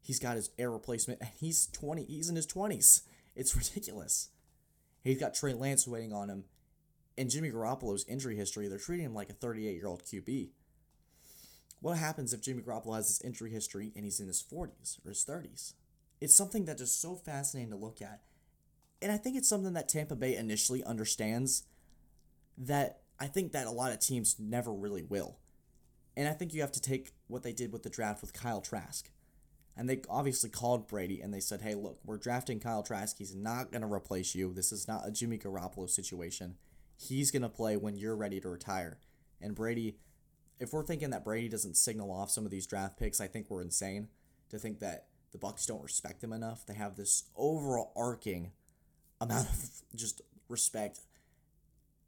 He's 0.00 0.18
got 0.18 0.36
his 0.36 0.50
heir 0.58 0.70
replacement, 0.70 1.20
and 1.20 1.30
he's 1.38 1.66
20. 1.66 2.04
He's 2.04 2.28
in 2.28 2.36
his 2.36 2.46
20s. 2.46 3.02
It's 3.34 3.56
ridiculous. 3.56 4.28
He's 5.02 5.20
got 5.20 5.34
Trey 5.34 5.52
Lance 5.52 5.86
waiting 5.86 6.12
on 6.12 6.30
him. 6.30 6.44
And 7.16 7.30
Jimmy 7.30 7.50
Garoppolo's 7.50 8.04
injury 8.08 8.36
history, 8.36 8.68
they're 8.68 8.78
treating 8.78 9.06
him 9.06 9.14
like 9.14 9.30
a 9.30 9.34
38 9.34 9.74
year 9.74 9.86
old 9.86 10.04
QB. 10.04 10.50
What 11.80 11.98
happens 11.98 12.32
if 12.32 12.40
Jimmy 12.40 12.62
Garoppolo 12.62 12.96
has 12.96 13.08
this 13.08 13.20
injury 13.20 13.50
history 13.50 13.92
and 13.94 14.04
he's 14.04 14.18
in 14.18 14.26
his 14.26 14.42
40s 14.42 15.04
or 15.04 15.10
his 15.10 15.24
30s? 15.24 15.74
It's 16.20 16.36
something 16.36 16.64
that 16.66 16.80
is 16.80 16.92
so 16.92 17.14
fascinating 17.16 17.70
to 17.70 17.76
look 17.76 18.00
at. 18.00 18.22
And 19.02 19.12
I 19.12 19.16
think 19.16 19.36
it's 19.36 19.48
something 19.48 19.74
that 19.74 19.88
Tampa 19.88 20.16
Bay 20.16 20.36
initially 20.36 20.82
understands 20.82 21.64
that 22.56 23.00
I 23.20 23.26
think 23.26 23.52
that 23.52 23.66
a 23.66 23.70
lot 23.70 23.92
of 23.92 24.00
teams 24.00 24.36
never 24.38 24.72
really 24.72 25.02
will. 25.02 25.38
And 26.16 26.28
I 26.28 26.32
think 26.32 26.54
you 26.54 26.60
have 26.60 26.72
to 26.72 26.80
take 26.80 27.12
what 27.26 27.42
they 27.42 27.52
did 27.52 27.72
with 27.72 27.82
the 27.82 27.90
draft 27.90 28.20
with 28.20 28.32
Kyle 28.32 28.60
Trask. 28.60 29.10
And 29.76 29.90
they 29.90 30.02
obviously 30.08 30.50
called 30.50 30.86
Brady 30.86 31.20
and 31.20 31.34
they 31.34 31.40
said, 31.40 31.60
hey, 31.60 31.74
look, 31.74 31.98
we're 32.04 32.16
drafting 32.16 32.60
Kyle 32.60 32.84
Trask. 32.84 33.18
He's 33.18 33.34
not 33.34 33.72
going 33.72 33.82
to 33.82 33.92
replace 33.92 34.34
you. 34.34 34.52
This 34.52 34.70
is 34.70 34.86
not 34.86 35.06
a 35.06 35.10
Jimmy 35.10 35.36
Garoppolo 35.36 35.90
situation. 35.90 36.54
He's 36.96 37.32
going 37.32 37.42
to 37.42 37.48
play 37.48 37.76
when 37.76 37.96
you're 37.96 38.16
ready 38.16 38.40
to 38.40 38.48
retire. 38.48 38.98
And 39.40 39.54
Brady, 39.54 39.96
if 40.60 40.72
we're 40.72 40.86
thinking 40.86 41.10
that 41.10 41.24
Brady 41.24 41.48
doesn't 41.48 41.76
signal 41.76 42.12
off 42.12 42.30
some 42.30 42.44
of 42.44 42.52
these 42.52 42.68
draft 42.68 42.96
picks, 42.96 43.20
I 43.20 43.26
think 43.26 43.50
we're 43.50 43.62
insane 43.62 44.08
to 44.50 44.58
think 44.58 44.78
that 44.78 45.08
the 45.34 45.38
Bucs 45.40 45.66
don't 45.66 45.82
respect 45.82 46.20
them 46.20 46.32
enough. 46.32 46.64
They 46.64 46.74
have 46.74 46.96
this 46.96 47.24
overall 47.36 47.92
arcing 47.96 48.52
amount 49.20 49.48
of 49.48 49.68
just 49.96 50.22
respect. 50.48 51.00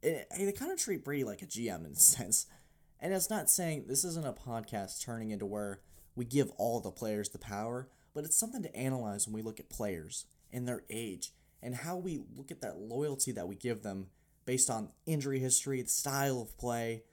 And 0.01 0.23
they 0.39 0.53
kind 0.53 0.71
of 0.71 0.79
treat 0.79 1.03
Brady 1.03 1.25
like 1.25 1.41
a 1.41 1.45
GM 1.45 1.85
in 1.85 1.91
a 1.91 1.95
sense. 1.99 2.47
And 3.01 3.13
it's 3.13 3.29
not 3.29 3.49
saying 3.49 3.83
this 3.87 4.05
isn't 4.05 4.25
a 4.25 4.31
podcast 4.31 5.03
turning 5.03 5.31
into 5.31 5.45
where 5.45 5.81
we 6.15 6.23
give 6.23 6.51
all 6.57 6.79
the 6.79 6.89
players 6.89 7.29
the 7.29 7.37
power, 7.37 7.89
but 8.15 8.23
it's 8.23 8.37
something 8.37 8.63
to 8.63 8.75
analyze 8.75 9.27
when 9.27 9.33
we 9.33 9.41
look 9.41 9.59
at 9.59 9.69
players 9.69 10.25
and 10.53 10.65
their 10.65 10.83
age 10.89 11.33
and 11.61 11.75
how 11.75 11.97
we 11.97 12.21
look 12.33 12.49
at 12.49 12.61
that 12.61 12.77
loyalty 12.77 13.33
that 13.33 13.47
we 13.47 13.55
give 13.55 13.83
them 13.83 14.07
based 14.45 14.69
on 14.69 14.89
injury 15.05 15.39
history, 15.39 15.81
the 15.81 15.89
style 15.89 16.41
of 16.41 16.57
play, 16.57 17.03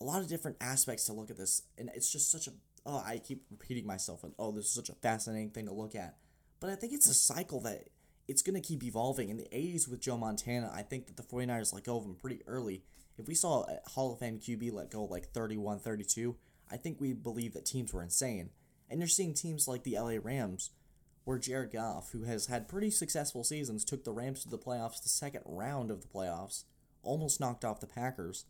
a 0.00 0.04
lot 0.04 0.20
of 0.20 0.28
different 0.28 0.56
aspects 0.60 1.04
to 1.04 1.12
look 1.12 1.30
at 1.30 1.38
this. 1.38 1.62
And 1.78 1.88
it's 1.94 2.10
just 2.10 2.32
such 2.32 2.48
a 2.48 2.52
oh, 2.84 3.02
I 3.04 3.18
keep 3.18 3.44
repeating 3.50 3.86
myself 3.86 4.24
and 4.24 4.34
oh, 4.38 4.52
this 4.52 4.66
is 4.66 4.72
such 4.72 4.88
a 4.88 4.94
fascinating 4.94 5.50
thing 5.50 5.66
to 5.66 5.72
look 5.72 5.94
at. 5.94 6.16
But 6.60 6.70
I 6.70 6.74
think 6.74 6.92
it's 6.92 7.08
a 7.08 7.14
cycle 7.14 7.60
that 7.62 7.88
it's 8.28 8.42
going 8.42 8.60
to 8.60 8.66
keep 8.66 8.84
evolving. 8.84 9.30
In 9.30 9.36
the 9.36 9.48
80s 9.52 9.88
with 9.88 10.00
Joe 10.00 10.16
Montana, 10.16 10.70
I 10.72 10.82
think 10.82 11.06
that 11.06 11.16
the 11.16 11.22
49ers 11.22 11.72
let 11.74 11.84
go 11.84 11.96
of 11.96 12.04
him 12.04 12.14
pretty 12.14 12.40
early 12.46 12.82
if 13.18 13.28
we 13.28 13.34
saw 13.34 13.64
a 13.64 13.90
Hall 13.90 14.12
of 14.12 14.18
Fame 14.18 14.38
QB 14.38 14.72
let 14.72 14.90
go 14.90 15.04
like 15.04 15.28
31 15.28 15.78
32, 15.78 16.36
I 16.70 16.76
think 16.76 17.00
we 17.00 17.12
believe 17.12 17.52
that 17.54 17.66
teams 17.66 17.92
were 17.92 18.02
insane. 18.02 18.50
And 18.90 19.00
you're 19.00 19.08
seeing 19.08 19.34
teams 19.34 19.68
like 19.68 19.84
the 19.84 19.98
LA 19.98 20.16
Rams, 20.22 20.70
where 21.24 21.38
Jared 21.38 21.72
Goff, 21.72 22.10
who 22.12 22.24
has 22.24 22.46
had 22.46 22.68
pretty 22.68 22.90
successful 22.90 23.44
seasons, 23.44 23.84
took 23.84 24.04
the 24.04 24.12
Rams 24.12 24.42
to 24.42 24.50
the 24.50 24.58
playoffs, 24.58 25.02
the 25.02 25.08
second 25.08 25.42
round 25.46 25.90
of 25.90 26.02
the 26.02 26.08
playoffs, 26.08 26.64
almost 27.02 27.40
knocked 27.40 27.64
off 27.64 27.80
the 27.80 27.86
Packers. 27.86 28.44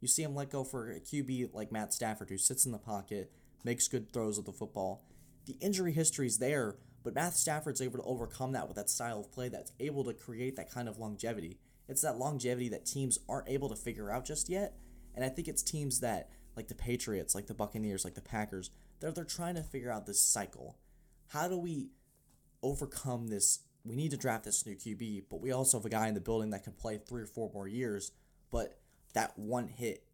You 0.00 0.08
see 0.08 0.22
him 0.22 0.34
let 0.34 0.50
go 0.50 0.64
for 0.64 0.90
a 0.90 1.00
QB 1.00 1.52
like 1.52 1.72
Matt 1.72 1.92
Stafford, 1.92 2.30
who 2.30 2.38
sits 2.38 2.66
in 2.66 2.72
the 2.72 2.78
pocket, 2.78 3.32
makes 3.64 3.88
good 3.88 4.12
throws 4.12 4.38
of 4.38 4.44
the 4.44 4.52
football. 4.52 5.04
The 5.46 5.56
injury 5.60 5.92
history 5.92 6.26
is 6.26 6.38
there, 6.38 6.76
but 7.02 7.14
Matt 7.14 7.34
Stafford's 7.34 7.80
able 7.80 7.98
to 7.98 8.04
overcome 8.04 8.52
that 8.52 8.68
with 8.68 8.76
that 8.76 8.90
style 8.90 9.20
of 9.20 9.32
play 9.32 9.48
that's 9.48 9.72
able 9.80 10.04
to 10.04 10.12
create 10.12 10.56
that 10.56 10.70
kind 10.70 10.88
of 10.88 10.98
longevity. 10.98 11.58
It's 11.88 12.02
that 12.02 12.18
longevity 12.18 12.68
that 12.68 12.84
teams 12.84 13.18
aren't 13.28 13.48
able 13.48 13.68
to 13.70 13.76
figure 13.76 14.10
out 14.10 14.26
just 14.26 14.48
yet. 14.48 14.74
And 15.14 15.24
I 15.24 15.28
think 15.28 15.48
it's 15.48 15.62
teams 15.62 16.00
that, 16.00 16.28
like 16.54 16.68
the 16.68 16.74
Patriots, 16.74 17.34
like 17.34 17.46
the 17.46 17.54
Buccaneers, 17.54 18.04
like 18.04 18.14
the 18.14 18.20
Packers, 18.20 18.70
they're, 19.00 19.10
they're 19.10 19.24
trying 19.24 19.54
to 19.54 19.62
figure 19.62 19.90
out 19.90 20.06
this 20.06 20.22
cycle. 20.22 20.76
How 21.28 21.48
do 21.48 21.56
we 21.56 21.88
overcome 22.62 23.28
this? 23.28 23.60
We 23.84 23.96
need 23.96 24.10
to 24.10 24.16
draft 24.16 24.44
this 24.44 24.66
new 24.66 24.74
QB, 24.74 25.24
but 25.30 25.40
we 25.40 25.52
also 25.52 25.78
have 25.78 25.86
a 25.86 25.90
guy 25.90 26.08
in 26.08 26.14
the 26.14 26.20
building 26.20 26.50
that 26.50 26.64
can 26.64 26.74
play 26.74 26.98
three 26.98 27.22
or 27.22 27.26
four 27.26 27.50
more 27.54 27.68
years, 27.68 28.12
but 28.50 28.78
that 29.14 29.38
one 29.38 29.68
hit 29.68 30.04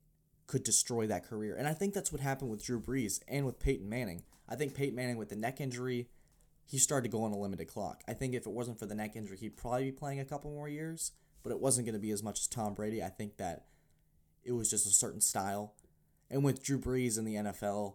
could 0.46 0.62
destroy 0.62 1.06
that 1.06 1.26
career. 1.26 1.56
And 1.56 1.66
I 1.66 1.72
think 1.72 1.94
that's 1.94 2.12
what 2.12 2.20
happened 2.20 2.50
with 2.50 2.64
Drew 2.64 2.80
Brees 2.80 3.20
and 3.28 3.46
with 3.46 3.58
Peyton 3.58 3.88
Manning. 3.88 4.22
I 4.48 4.56
think 4.56 4.74
Peyton 4.74 4.94
Manning, 4.94 5.16
with 5.16 5.30
the 5.30 5.36
neck 5.36 5.60
injury, 5.60 6.08
he 6.66 6.78
started 6.78 7.10
to 7.10 7.16
go 7.16 7.24
on 7.24 7.32
a 7.32 7.38
limited 7.38 7.66
clock. 7.66 8.02
I 8.08 8.12
think 8.12 8.34
if 8.34 8.46
it 8.46 8.52
wasn't 8.52 8.78
for 8.78 8.86
the 8.86 8.94
neck 8.94 9.16
injury, 9.16 9.38
he'd 9.38 9.56
probably 9.56 9.84
be 9.84 9.92
playing 9.92 10.20
a 10.20 10.24
couple 10.24 10.50
more 10.50 10.68
years 10.68 11.12
but 11.44 11.52
it 11.52 11.60
wasn't 11.60 11.86
going 11.86 11.94
to 11.94 12.00
be 12.00 12.10
as 12.10 12.22
much 12.22 12.40
as 12.40 12.48
Tom 12.48 12.74
Brady. 12.74 13.04
I 13.04 13.10
think 13.10 13.36
that 13.36 13.66
it 14.42 14.52
was 14.52 14.68
just 14.68 14.86
a 14.86 14.90
certain 14.90 15.20
style. 15.20 15.74
And 16.30 16.42
with 16.42 16.64
Drew 16.64 16.78
Brees 16.78 17.18
in 17.18 17.24
the 17.24 17.34
NFL, 17.34 17.94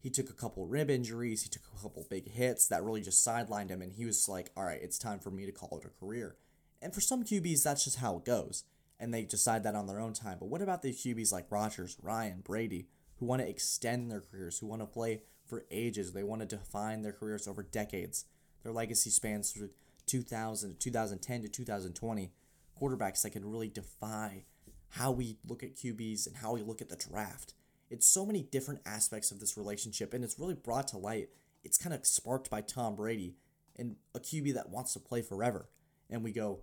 he 0.00 0.10
took 0.10 0.30
a 0.30 0.34
couple 0.34 0.66
rib 0.66 0.90
injuries, 0.90 1.42
he 1.42 1.48
took 1.48 1.62
a 1.76 1.82
couple 1.82 2.06
big 2.08 2.32
hits 2.32 2.66
that 2.68 2.82
really 2.82 3.02
just 3.02 3.24
sidelined 3.24 3.68
him, 3.68 3.82
and 3.82 3.92
he 3.92 4.06
was 4.06 4.28
like, 4.28 4.50
all 4.56 4.64
right, 4.64 4.80
it's 4.82 4.98
time 4.98 5.18
for 5.18 5.30
me 5.30 5.44
to 5.44 5.52
call 5.52 5.78
it 5.78 5.86
a 5.86 6.04
career. 6.04 6.36
And 6.80 6.94
for 6.94 7.00
some 7.00 7.24
QBs, 7.24 7.62
that's 7.62 7.84
just 7.84 7.98
how 7.98 8.16
it 8.16 8.24
goes, 8.24 8.64
and 9.00 9.12
they 9.12 9.22
decide 9.22 9.62
that 9.62 9.74
on 9.74 9.86
their 9.86 10.00
own 10.00 10.12
time. 10.12 10.38
But 10.38 10.48
what 10.48 10.62
about 10.62 10.82
the 10.82 10.92
QBs 10.92 11.32
like 11.32 11.50
Rodgers, 11.50 11.96
Ryan, 12.02 12.40
Brady, 12.44 12.88
who 13.18 13.26
want 13.26 13.42
to 13.42 13.48
extend 13.48 14.10
their 14.10 14.20
careers, 14.20 14.58
who 14.58 14.66
want 14.66 14.82
to 14.82 14.86
play 14.86 15.22
for 15.46 15.64
ages? 15.70 16.12
They 16.12 16.22
want 16.22 16.40
to 16.42 16.56
define 16.56 17.02
their 17.02 17.12
careers 17.12 17.46
over 17.46 17.62
decades. 17.62 18.24
Their 18.62 18.72
legacy 18.72 19.10
spans 19.10 19.52
through 19.52 19.70
2000 20.06 20.80
2010 20.80 21.42
to 21.42 21.48
2020 21.48 22.32
quarterbacks 22.80 23.22
that 23.22 23.30
can 23.30 23.48
really 23.48 23.68
defy 23.68 24.44
how 24.90 25.10
we 25.10 25.38
look 25.46 25.62
at 25.62 25.76
QBs 25.76 26.26
and 26.26 26.36
how 26.36 26.54
we 26.54 26.62
look 26.62 26.80
at 26.80 26.88
the 26.88 26.96
draft. 26.96 27.54
It's 27.90 28.06
so 28.06 28.24
many 28.24 28.42
different 28.42 28.80
aspects 28.86 29.30
of 29.30 29.40
this 29.40 29.56
relationship, 29.56 30.12
and 30.12 30.24
it's 30.24 30.38
really 30.38 30.54
brought 30.54 30.88
to 30.88 30.98
light. 30.98 31.28
It's 31.64 31.78
kind 31.78 31.94
of 31.94 32.06
sparked 32.06 32.50
by 32.50 32.60
Tom 32.60 32.96
Brady 32.96 33.36
and 33.76 33.96
a 34.14 34.20
QB 34.20 34.54
that 34.54 34.70
wants 34.70 34.92
to 34.94 35.00
play 35.00 35.22
forever. 35.22 35.68
And 36.10 36.22
we 36.22 36.32
go, 36.32 36.62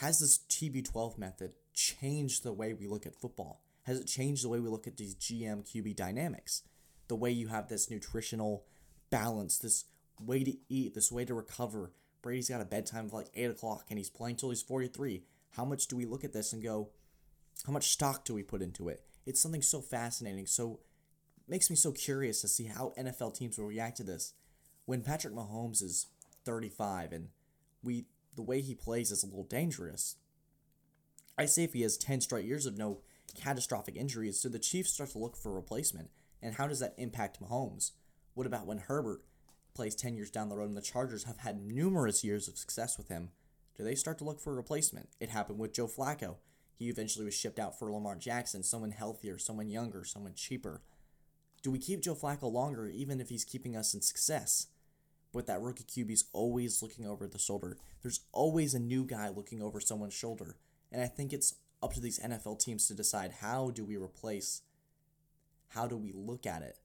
has 0.00 0.20
this 0.20 0.38
TB12 0.48 1.18
method 1.18 1.52
changed 1.80 2.42
the 2.42 2.52
way 2.52 2.74
we 2.74 2.86
look 2.86 3.06
at 3.06 3.14
football? 3.14 3.62
Has 3.84 3.98
it 3.98 4.06
changed 4.06 4.44
the 4.44 4.48
way 4.48 4.60
we 4.60 4.68
look 4.68 4.86
at 4.86 4.96
these 4.96 5.14
GM 5.14 5.64
QB 5.66 5.96
dynamics? 5.96 6.62
The 7.08 7.16
way 7.16 7.30
you 7.30 7.48
have 7.48 7.68
this 7.68 7.90
nutritional 7.90 8.64
balance, 9.08 9.58
this 9.58 9.86
way 10.20 10.44
to 10.44 10.56
eat, 10.68 10.94
this 10.94 11.10
way 11.10 11.24
to 11.24 11.34
recover. 11.34 11.92
Brady's 12.22 12.50
got 12.50 12.60
a 12.60 12.66
bedtime 12.66 13.06
of 13.06 13.12
like 13.12 13.30
8 13.34 13.50
o'clock 13.50 13.86
and 13.88 13.98
he's 13.98 14.10
playing 14.10 14.36
till 14.36 14.50
he's 14.50 14.62
43. 14.62 15.22
How 15.52 15.64
much 15.64 15.86
do 15.86 15.96
we 15.96 16.04
look 16.04 16.22
at 16.22 16.32
this 16.32 16.52
and 16.52 16.62
go, 16.62 16.90
how 17.66 17.72
much 17.72 17.90
stock 17.90 18.24
do 18.24 18.34
we 18.34 18.42
put 18.42 18.62
into 18.62 18.88
it? 18.88 19.02
It's 19.26 19.40
something 19.40 19.62
so 19.62 19.80
fascinating, 19.80 20.46
so 20.46 20.80
makes 21.48 21.70
me 21.70 21.76
so 21.76 21.92
curious 21.92 22.40
to 22.42 22.48
see 22.48 22.66
how 22.66 22.92
NFL 22.98 23.34
teams 23.34 23.58
will 23.58 23.66
react 23.66 23.96
to 23.96 24.04
this. 24.04 24.34
When 24.84 25.02
Patrick 25.02 25.34
Mahomes 25.34 25.82
is 25.82 26.06
35 26.44 27.12
and 27.12 27.28
we 27.82 28.04
the 28.36 28.42
way 28.42 28.60
he 28.60 28.74
plays 28.74 29.10
is 29.10 29.22
a 29.22 29.26
little 29.26 29.44
dangerous. 29.44 30.16
I 31.38 31.46
say 31.46 31.64
if 31.64 31.72
he 31.72 31.82
has 31.82 31.96
10 31.96 32.20
straight 32.20 32.44
years 32.44 32.66
of 32.66 32.76
no 32.76 33.00
catastrophic 33.34 33.96
injuries, 33.96 34.40
do 34.40 34.48
the 34.48 34.58
Chiefs 34.58 34.92
start 34.92 35.10
to 35.10 35.18
look 35.18 35.36
for 35.36 35.50
a 35.50 35.54
replacement? 35.54 36.10
And 36.42 36.54
how 36.54 36.66
does 36.66 36.80
that 36.80 36.94
impact 36.98 37.40
Mahomes? 37.42 37.92
What 38.34 38.46
about 38.46 38.66
when 38.66 38.78
Herbert 38.78 39.22
plays 39.74 39.94
10 39.94 40.14
years 40.14 40.30
down 40.30 40.48
the 40.48 40.56
road 40.56 40.68
and 40.68 40.76
the 40.76 40.82
Chargers 40.82 41.24
have 41.24 41.38
had 41.38 41.62
numerous 41.62 42.24
years 42.24 42.48
of 42.48 42.58
success 42.58 42.98
with 42.98 43.08
him? 43.08 43.30
Do 43.76 43.84
they 43.84 43.94
start 43.94 44.18
to 44.18 44.24
look 44.24 44.40
for 44.40 44.52
a 44.52 44.56
replacement? 44.56 45.08
It 45.20 45.30
happened 45.30 45.58
with 45.58 45.72
Joe 45.72 45.86
Flacco. 45.86 46.36
He 46.74 46.88
eventually 46.88 47.24
was 47.24 47.34
shipped 47.34 47.58
out 47.58 47.78
for 47.78 47.92
Lamar 47.92 48.16
Jackson, 48.16 48.62
someone 48.62 48.90
healthier, 48.90 49.38
someone 49.38 49.70
younger, 49.70 50.04
someone 50.04 50.34
cheaper. 50.34 50.82
Do 51.62 51.70
we 51.70 51.78
keep 51.78 52.00
Joe 52.00 52.14
Flacco 52.14 52.50
longer 52.50 52.88
even 52.88 53.20
if 53.20 53.28
he's 53.28 53.44
keeping 53.44 53.76
us 53.76 53.94
in 53.94 54.00
success? 54.00 54.68
But 55.32 55.46
that 55.46 55.60
rookie 55.60 55.84
QB's 55.84 56.24
always 56.32 56.82
looking 56.82 57.06
over 57.06 57.28
the 57.28 57.38
shoulder. 57.38 57.76
There's 58.02 58.20
always 58.32 58.74
a 58.74 58.80
new 58.80 59.04
guy 59.04 59.28
looking 59.28 59.62
over 59.62 59.80
someone's 59.80 60.14
shoulder. 60.14 60.56
And 60.92 61.02
I 61.02 61.06
think 61.06 61.32
it's 61.32 61.56
up 61.82 61.94
to 61.94 62.00
these 62.00 62.18
NFL 62.18 62.58
teams 62.58 62.86
to 62.88 62.94
decide 62.94 63.32
how 63.40 63.70
do 63.70 63.84
we 63.84 63.96
replace, 63.96 64.62
how 65.68 65.86
do 65.86 65.96
we 65.96 66.12
look 66.12 66.46
at 66.46 66.62
it? 66.62 66.78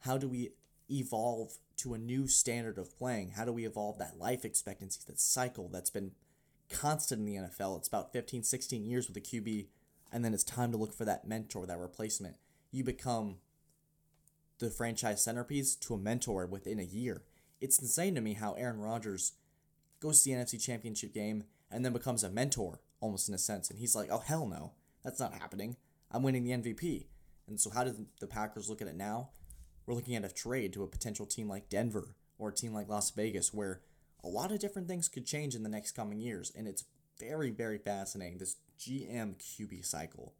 How 0.00 0.18
do 0.18 0.28
we 0.28 0.50
evolve 0.90 1.54
to 1.78 1.94
a 1.94 1.98
new 1.98 2.26
standard 2.28 2.78
of 2.78 2.96
playing? 2.96 3.30
How 3.30 3.44
do 3.44 3.52
we 3.52 3.64
evolve 3.64 3.98
that 3.98 4.18
life 4.18 4.44
expectancy, 4.44 5.00
that 5.06 5.18
cycle 5.18 5.68
that's 5.68 5.90
been 5.90 6.12
constant 6.70 7.20
in 7.20 7.26
the 7.26 7.36
NFL? 7.48 7.78
It's 7.78 7.88
about 7.88 8.12
15, 8.12 8.42
16 8.42 8.84
years 8.84 9.08
with 9.08 9.16
a 9.16 9.20
QB, 9.20 9.66
and 10.12 10.24
then 10.24 10.34
it's 10.34 10.44
time 10.44 10.72
to 10.72 10.78
look 10.78 10.92
for 10.92 11.04
that 11.04 11.26
mentor, 11.26 11.66
that 11.66 11.78
replacement. 11.78 12.36
You 12.70 12.84
become 12.84 13.36
the 14.58 14.70
franchise 14.70 15.22
centerpiece 15.22 15.74
to 15.76 15.94
a 15.94 15.98
mentor 15.98 16.46
within 16.46 16.78
a 16.78 16.84
year. 16.84 17.22
It's 17.60 17.78
insane 17.78 18.14
to 18.14 18.20
me 18.20 18.34
how 18.34 18.52
Aaron 18.54 18.80
Rodgers 18.80 19.32
goes 20.00 20.22
to 20.22 20.30
the 20.30 20.36
NFC 20.36 20.62
Championship 20.62 21.14
game 21.14 21.44
and 21.70 21.84
then 21.84 21.92
becomes 21.92 22.22
a 22.22 22.30
mentor, 22.30 22.80
almost 23.04 23.28
in 23.28 23.34
a 23.34 23.38
sense. 23.38 23.70
And 23.70 23.78
he's 23.78 23.94
like, 23.94 24.08
oh, 24.10 24.18
hell 24.18 24.46
no, 24.46 24.72
that's 25.04 25.20
not 25.20 25.34
happening. 25.34 25.76
I'm 26.10 26.22
winning 26.22 26.44
the 26.44 26.52
MVP. 26.52 27.06
And 27.46 27.60
so, 27.60 27.70
how 27.70 27.84
do 27.84 27.94
the 28.20 28.26
Packers 28.26 28.68
look 28.70 28.80
at 28.80 28.88
it 28.88 28.96
now? 28.96 29.30
we're 29.86 29.94
looking 29.94 30.16
at 30.16 30.24
a 30.24 30.32
trade 30.32 30.72
to 30.72 30.82
a 30.82 30.88
potential 30.88 31.26
team 31.26 31.48
like 31.48 31.68
Denver 31.68 32.14
or 32.38 32.48
a 32.48 32.54
team 32.54 32.72
like 32.72 32.88
Las 32.88 33.10
Vegas, 33.10 33.52
where 33.52 33.80
a 34.22 34.28
lot 34.28 34.50
of 34.50 34.58
different 34.58 34.88
things 34.88 35.08
could 35.08 35.26
change 35.26 35.54
in 35.54 35.62
the 35.62 35.68
next 35.68 35.92
coming 35.92 36.20
years. 36.20 36.52
And 36.56 36.66
it's 36.66 36.84
very, 37.18 37.50
very 37.50 37.78
fascinating, 37.78 38.38
this 38.38 38.56
GM 38.78 39.36
QB 39.36 39.84
cycle. 39.84 40.34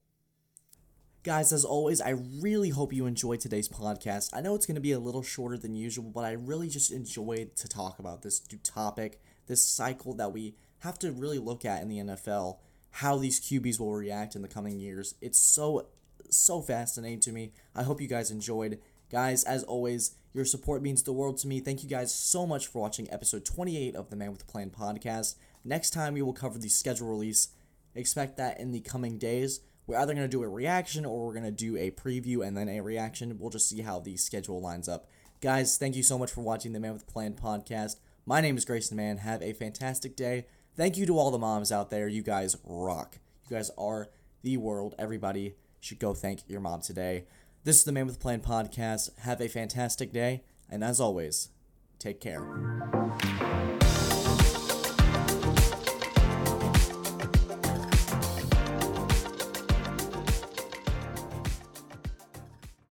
Guys, 1.22 1.53
as 1.53 1.64
always, 1.64 2.00
I 2.03 2.11
really 2.11 2.70
hope 2.70 2.92
you 2.92 3.07
enjoyed 3.07 3.40
today's 3.40 3.68
podcast. 3.68 4.31
I 4.35 4.42
know 4.42 4.55
it's 4.55 4.66
going 4.66 4.74
to 4.74 4.81
be 4.81 4.92
a 4.92 4.98
little 4.98 5.22
shorter 5.22 5.57
than 5.57 5.74
usual, 5.74 6.11
but 6.11 6.24
I 6.24 6.33
really 6.33 6.68
just 6.68 6.92
enjoyed 6.92 7.57
to 7.57 7.68
talk 7.68 7.98
about 7.98 8.22
this 8.22 8.40
topic, 8.62 9.22
this 9.46 9.66
cycle 9.66 10.14
that 10.14 10.33
we 10.33 10.55
have 10.85 10.99
to 10.99 11.11
really 11.11 11.38
look 11.38 11.64
at 11.64 11.83
in 11.83 11.88
the 11.88 11.99
NFL, 11.99 12.59
how 12.90 13.16
these 13.16 13.40
QBs 13.40 13.81
will 13.81 13.92
react 13.92 14.37
in 14.37 14.42
the 14.42 14.49
coming 14.49 14.79
years. 14.79 15.14
It's 15.23 15.38
so, 15.38 15.88
so 16.31 16.61
fascinating 16.61 17.20
to 17.20 17.33
me. 17.33 17.53
I 17.75 17.83
hope 17.83 18.03
you 18.03 18.07
guys 18.07 18.31
enjoyed. 18.31 18.79
Guys, 19.11 19.44
as 19.44 19.64
always, 19.64 20.14
your 20.35 20.44
support 20.44 20.83
means 20.83 21.03
the 21.03 21.12
world 21.12 21.38
to 21.38 21.49
me. 21.49 21.61
Thank 21.61 21.83
you 21.83 21.88
guys 21.88 22.14
so 22.14 22.47
much 22.47 22.66
for 22.66 22.83
watching 22.83 23.11
episode 23.11 23.47
28 23.47 23.97
of 23.97 24.11
the 24.11 24.16
Man 24.16 24.31
with 24.31 24.42
a 24.42 24.47
Plan 24.47 24.70
podcast. 24.70 25.37
Next 25.64 25.90
time, 25.90 26.14
we 26.14 26.23
will 26.23 26.35
cover 26.35 26.59
the 26.59 26.68
schedule 26.68 27.09
release. 27.09 27.49
Expect 27.94 28.37
that 28.37 28.61
in 28.61 28.70
the 28.70 28.81
coming 28.81 29.16
days. 29.16 29.61
We're 29.87 29.99
either 29.99 30.12
going 30.12 30.29
to 30.29 30.37
do 30.37 30.42
a 30.42 30.49
reaction 30.49 31.07
or 31.07 31.25
we're 31.25 31.33
going 31.33 31.44
to 31.44 31.51
do 31.51 31.79
a 31.79 31.92
preview 31.92 32.47
and 32.47 32.55
then 32.55 32.68
a 32.68 32.81
reaction. 32.81 33.38
We'll 33.38 33.51
just 33.51 33.70
see 33.70 33.81
how 33.81 34.01
the 34.01 34.18
schedule 34.18 34.61
lines 34.61 34.88
up. 34.88 35.09
Guys, 35.40 35.79
thank 35.79 35.97
you 35.97 36.03
so 36.03 36.18
much 36.18 36.31
for 36.31 36.42
watching 36.42 36.75
the 36.75 36.81
Man 36.81 36.92
with 36.92 37.03
a 37.03 37.12
Plan 37.12 37.33
podcast. 37.33 37.97
My 38.27 38.42
name 38.42 38.59
is 38.59 38.64
Grayson 38.66 38.99
Mann. 38.99 39.18
Have 39.18 39.42
a 39.42 39.53
fantastic 39.55 40.16
day. 40.16 40.47
Thank 40.76 40.96
you 40.96 41.06
to 41.06 41.18
all 41.18 41.30
the 41.30 41.38
moms 41.38 41.70
out 41.70 41.90
there. 41.90 42.08
You 42.08 42.22
guys 42.22 42.56
rock. 42.64 43.18
You 43.48 43.56
guys 43.56 43.70
are 43.78 44.08
the 44.42 44.56
world. 44.56 44.94
Everybody 44.98 45.54
should 45.78 46.00
go 46.00 46.14
thank 46.14 46.40
your 46.48 46.60
mom 46.60 46.80
today. 46.80 47.26
This 47.62 47.76
is 47.76 47.84
the 47.84 47.92
Man 47.92 48.06
with 48.06 48.16
a 48.16 48.18
Plan 48.18 48.40
podcast. 48.40 49.16
Have 49.20 49.40
a 49.40 49.48
fantastic 49.48 50.12
day, 50.12 50.42
and 50.68 50.82
as 50.82 51.00
always, 51.00 51.50
take 51.98 52.20
care. 52.20 52.42